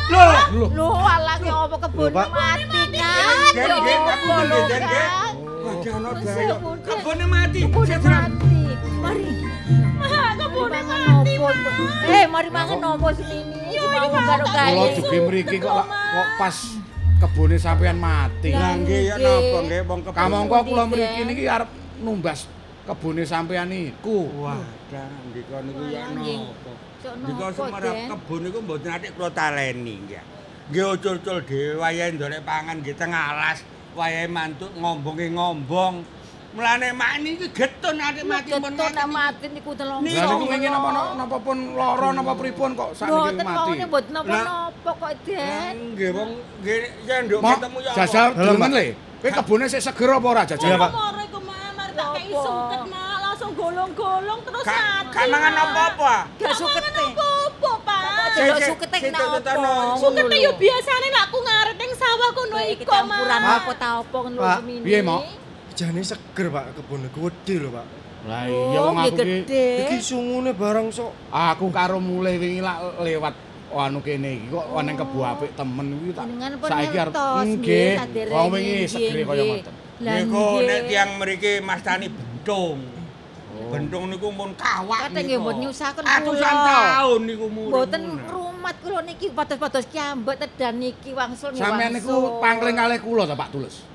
[0.09, 0.69] Loh.
[0.69, 2.27] Lho, alah ki apa kebun Pak.
[2.29, 2.87] mati kan?
[3.53, 5.07] Jen, jen, aku Apa nggih, lho, jen, jen.
[5.07, 5.35] Kang?
[5.63, 6.43] Wajah ana Wis, bahaya.
[6.43, 6.77] ya, Bun.
[6.81, 7.59] Kebone mati.
[7.63, 8.31] Kebun serang.
[8.33, 8.61] mati.
[8.99, 9.25] Mari.
[10.35, 11.33] Kebun mati.
[12.03, 13.59] Eh, mari mangan nopo semini.
[13.73, 14.87] Mau karo Kula gawe.
[14.93, 16.57] dugi mriki kok kok pas
[17.19, 18.49] kebune sampean mati.
[18.51, 20.15] Lah nggih ya napa nggih wong kebon.
[20.15, 21.69] Kamangka kula mriki niki arep
[21.99, 22.45] numbas
[22.83, 24.27] kebune sampean niku.
[24.35, 26.39] Wadah, ndika niku ya Nggih.
[26.43, 26.62] napa?
[27.03, 28.07] Semarang Den?
[28.15, 30.23] kebon niku mboten atik kula taleni nggih.
[30.71, 33.59] Nggih ucul-ucul dhewe wayahe ndolek pangan nggih teng alas,
[33.99, 36.07] wayahe mantuk ngombonge ngombong.
[36.53, 40.05] Mulane mak niki getun atik mati pun Keton nek mati niku telung.
[40.05, 43.71] Lah niku wingi napa napa pun lara napa pripun kok sakniki Mboten mati.
[43.89, 44.21] mboten Lah.
[44.21, 45.75] napa-napa kok, Den.
[45.97, 46.29] Nggih wong
[46.61, 47.91] nggih ya nduk ketemu ya.
[47.97, 48.69] jajal Pak.
[48.69, 48.85] le.
[49.23, 50.67] Kowe kebune sik seger apa ora jajal?
[50.69, 50.91] Iya, Pak.
[50.93, 54.71] Moro iku mak, mari tak kei suket mak, langsung golong-golong terus Ka-
[55.03, 55.11] mati.
[55.11, 56.13] Kan mangan apa-apa.
[56.39, 57.03] Gak sukete.
[57.03, 58.01] Apa, Pak?
[58.33, 59.99] Delok Sik, sukete sik, kena sik, apa?
[59.99, 63.59] Sukete yo biasane lak ku ngaret ning sawah kono iko, campuran Mak.
[63.59, 65.21] apa ta apa ngono Pak, piye, Mak?
[65.75, 67.85] Jane seger Pak kebun gede lho Pak.
[68.23, 69.65] Lah Oh, iya wong aku nggih ki gede.
[69.83, 73.35] Iki sungune barang sok aku karo mulih wingi lak lewat
[73.73, 76.25] anu kene iki kok ana kebu apik temen iki tak
[76.63, 77.13] saiki arep
[77.43, 77.91] nggih.
[78.31, 79.73] Wong wingi segere kaya ngoten.
[80.01, 83.02] Lah Niku nek tiyang mriki mastani bentung.
[83.53, 85.09] Bentung niku mun kawak.
[85.09, 86.65] Kadang nggih mbok nyusahaken Atusan kula.
[86.65, 87.69] taun niku murah.
[87.69, 93.23] Mboten rumat kula niki pados-pados kiambet tedan niki wangsul nggih Sampeyan niku pangling kalih kula
[93.29, 93.85] ta Pak Tulus.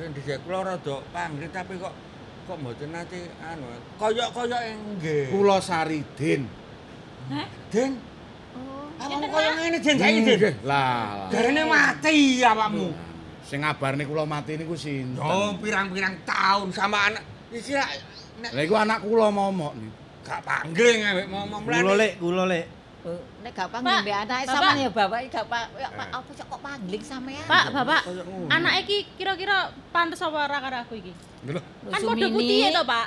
[0.00, 1.92] Dhisik kula rada pangrit tapi kok
[2.48, 3.66] kok mboten nate anu
[4.00, 4.58] kaya-kaya
[4.98, 5.30] nggih.
[5.30, 6.42] Kula Saridin.
[7.70, 7.92] Den.
[8.58, 10.20] Oh, Awakmu kaya ngene Den saiki.
[10.26, 10.54] Nggih.
[10.66, 11.30] Lah.
[11.30, 12.90] Jarene mati awakmu.
[13.46, 15.22] Sing ngabarne kula mati niku sinten?
[15.22, 17.74] Oh, pirang-pirang taun sama anak iki
[18.40, 19.92] nek Lah iku anak kula momok niku.
[20.20, 22.64] gak panggil ngewek ngomong kula lek, kula lek.
[23.40, 27.02] Nek gak panggil mbek anake sampean ya bapak gak pak ya, Pak, apa kok pangling
[27.02, 27.44] sampean?
[27.44, 28.46] Pak, Bapak, Kaya ngono.
[28.48, 29.56] anak iki kira-kira
[29.90, 31.12] pantes apa ora karo aku iki?
[31.48, 31.60] Lho.
[31.88, 33.06] Kan padha putih to, Pak.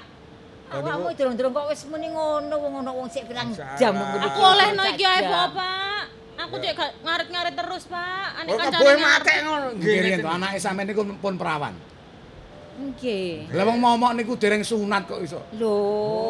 [0.73, 4.83] Awakmu durung-durung kok wis muni ngono wong ono wong sik pirang jam ngono Aku olehno
[4.89, 6.01] iki ae, Bapak.
[6.33, 8.27] Aku cek gak ngarit-ngarit terus, Pak.
[8.41, 9.05] Ane Oh, kancane keboe ngarep.
[9.05, 9.67] mate ngono.
[9.77, 11.77] Nggih anake sampeyan niku pun perawan.
[12.73, 13.53] Nggih.
[13.53, 15.37] Lah wong momok niku dereng sunat kok iso.
[15.53, 15.77] Lho,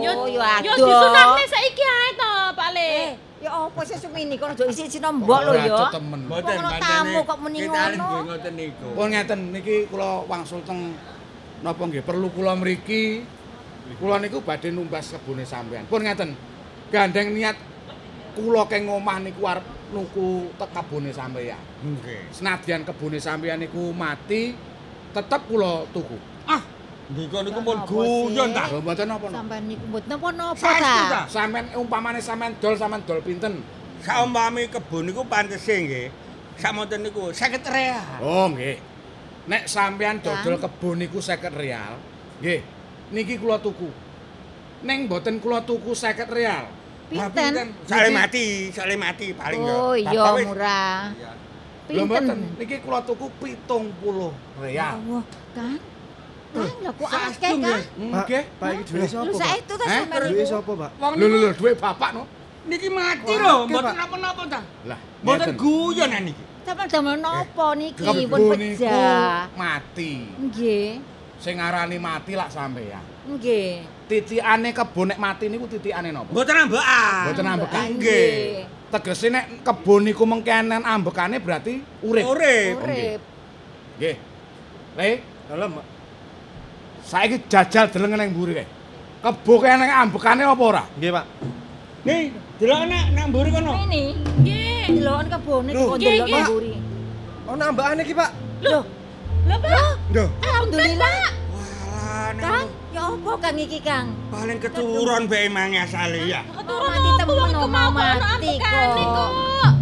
[0.03, 0.75] Yo yo yo adoh.
[0.75, 2.83] disunatne saiki ae to, Pak Le.
[2.83, 3.11] Eh,
[3.43, 5.71] ya apa sih Sumini kok aja isi-isi mbok lho ya.
[5.71, 6.19] Ora temen.
[6.27, 8.03] Mboten tamu kok muni kita ngono?
[8.03, 8.87] nggih ngoten niku.
[8.91, 10.79] Pun ngeten niki kula wangsul teng
[11.63, 13.23] napa nggih perlu kula mriki
[13.99, 15.87] kula niku badhe numbas kebune sampean.
[15.87, 16.35] Pun ngeten.
[16.91, 17.55] Gandeng niat
[18.35, 19.63] kula keng omah niku arep
[19.95, 21.59] nuku tek kebune sampean.
[21.79, 22.35] Nggih.
[22.35, 24.51] Senadyan kebune sampean niku mati
[25.15, 26.32] tetep kula tuku.
[26.47, 26.61] Ah,
[27.11, 28.63] ndika niku pun Apa guyon ta.
[28.67, 29.37] Lho mboten napa-napa.
[29.39, 31.09] Sampeyan niku mboten napa-napa Saestu ta?
[31.09, 31.21] ta.
[31.31, 33.53] Sampeyan umpamane sampean dol sampean dol pinten?
[34.03, 36.07] Saumpami kebun niku pantese nggih.
[36.59, 38.03] Samonten niku 50 real.
[38.19, 38.77] Oh nggih.
[39.47, 40.43] Nek sampean Kang.
[40.43, 41.99] dodol kebun niku 50 real,
[42.39, 42.59] nggih.
[43.11, 43.87] Niki kula tuku.
[44.83, 46.67] Ning mboten kula tuku 50 real.
[47.13, 47.67] Pinten?
[47.85, 49.75] Sale mati, sale mati paling ya.
[49.75, 51.11] Oh iya murah.
[51.13, 51.31] Iya.
[51.93, 52.39] Lho mboten, Pinten?
[52.59, 54.31] niki kula tuku 70
[54.63, 54.93] real.
[54.99, 55.23] Allah,
[55.55, 55.77] kan?
[56.53, 57.79] Kan lho kok akeh kan?
[57.97, 58.43] nggih.
[58.61, 59.39] Pak, iki duwe sapa, Pak?
[59.41, 59.97] saestu ta Eh?
[60.05, 60.45] sampeyan niku?
[60.45, 60.91] sapa, Pak?
[61.17, 62.23] Lho lho lho duwe bapak no.
[62.63, 64.59] niki mati lho, mboten napa-napa ta.
[64.87, 66.43] Lah, Mboten guyon niki.
[66.63, 69.51] Sampeyan damel napa niki pun pecah?
[69.57, 70.13] mati.
[70.39, 70.89] Nggih.
[71.43, 73.03] Sing ngarani mati lak sampean.
[73.27, 73.83] Nggih.
[74.07, 76.29] Titikane kebun nek mati niku titikane napa?
[76.31, 77.23] Mboten ambekan.
[77.27, 77.83] Mboten ambekan.
[77.97, 78.63] Nggih.
[78.93, 82.23] Tegese nek kebun niku mengkenen ambekane berarti urip.
[82.23, 82.73] Urip.
[82.79, 83.19] Urip.
[83.97, 84.15] Nggih.
[84.93, 85.09] Le,
[85.43, 85.85] Dalam, Mak.
[87.03, 88.67] Saiki jajal deleng ning mburi kae.
[89.23, 90.83] Kebo kene ambekane apa ora?
[90.99, 91.25] Nggih, Pak.
[92.03, 92.21] Nih,
[92.59, 93.71] delok nek nang mburi kono.
[93.87, 94.03] Ini.
[94.43, 94.85] Nggih.
[94.99, 96.43] Deloken kebone kok delok nggih.
[96.47, 96.73] mburi.
[97.47, 98.31] Oh, nambahane iki, Pak.
[98.63, 98.83] Loh,
[99.47, 99.93] Lho, Pak.
[100.11, 100.29] Nduh.
[100.43, 101.19] alhamdulillah.
[101.51, 104.05] Walah, Kang, ya apa Kang iki, Kang?
[104.31, 106.41] paling keturun bae mangi asale ya.
[106.47, 107.35] Keturun mati temen
[107.71, 108.95] mau kono mati kok.
[108.95, 109.31] kok.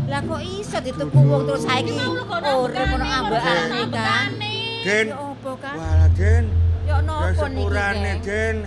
[0.10, 4.30] Lah kok iso dituku wong terus saiki urip ono ambekane, Kang?
[4.81, 5.06] Den.
[5.14, 5.76] Ya apa, Kang?
[5.77, 6.45] Walah, Den.
[6.87, 8.11] Ya napa niki, sepurane?
[8.25, 8.57] Den.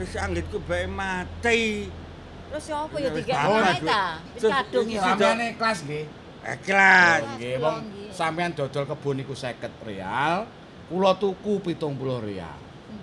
[0.00, 1.86] Wis anggitku bae mati.
[2.50, 2.82] Terus ya
[3.14, 3.86] tiga apa, ae duit.
[3.86, 4.04] ta?
[4.34, 4.98] Wis kadung ya.
[4.98, 6.04] isi Sampeyan kelas nggih.
[6.40, 7.20] Ikhlas.
[7.36, 7.76] Nggih, wong
[8.10, 10.48] sampeyan dodol kebun niku 50 real,
[10.90, 12.56] kula tuku 70 real.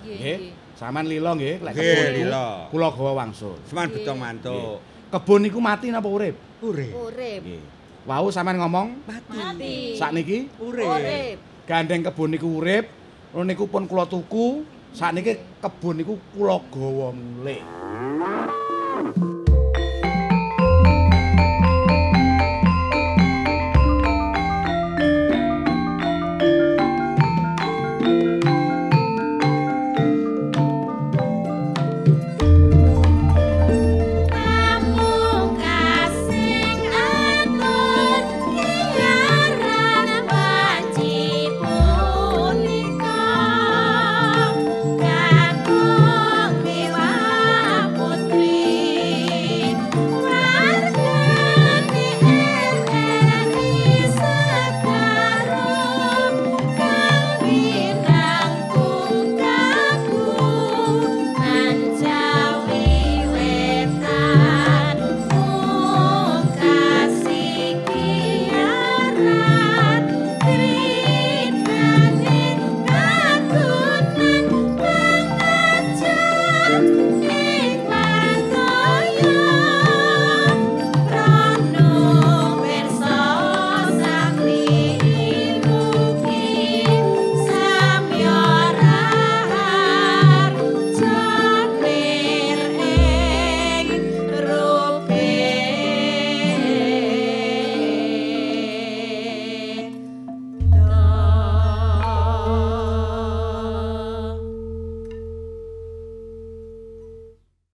[0.04, 0.52] Nggih.
[0.76, 2.48] Sampeyan lilo nggih, lek niku lilo.
[2.68, 3.56] kula gawa wangsul.
[3.64, 4.84] Seman betong mantuk.
[5.08, 6.36] Kebun niku mati napa urip?
[6.60, 6.92] Urip.
[6.92, 7.40] Urip.
[7.40, 7.62] Nggih.
[8.04, 9.96] Wau sampeyan ngomong Mati.
[9.96, 10.84] sakniki Urip.
[10.84, 11.36] Urip.
[11.68, 12.88] gandeng kebun niku urip,
[13.34, 14.64] niku pun kula tuku
[14.96, 17.60] sakniki kebon niku kula gawa mulih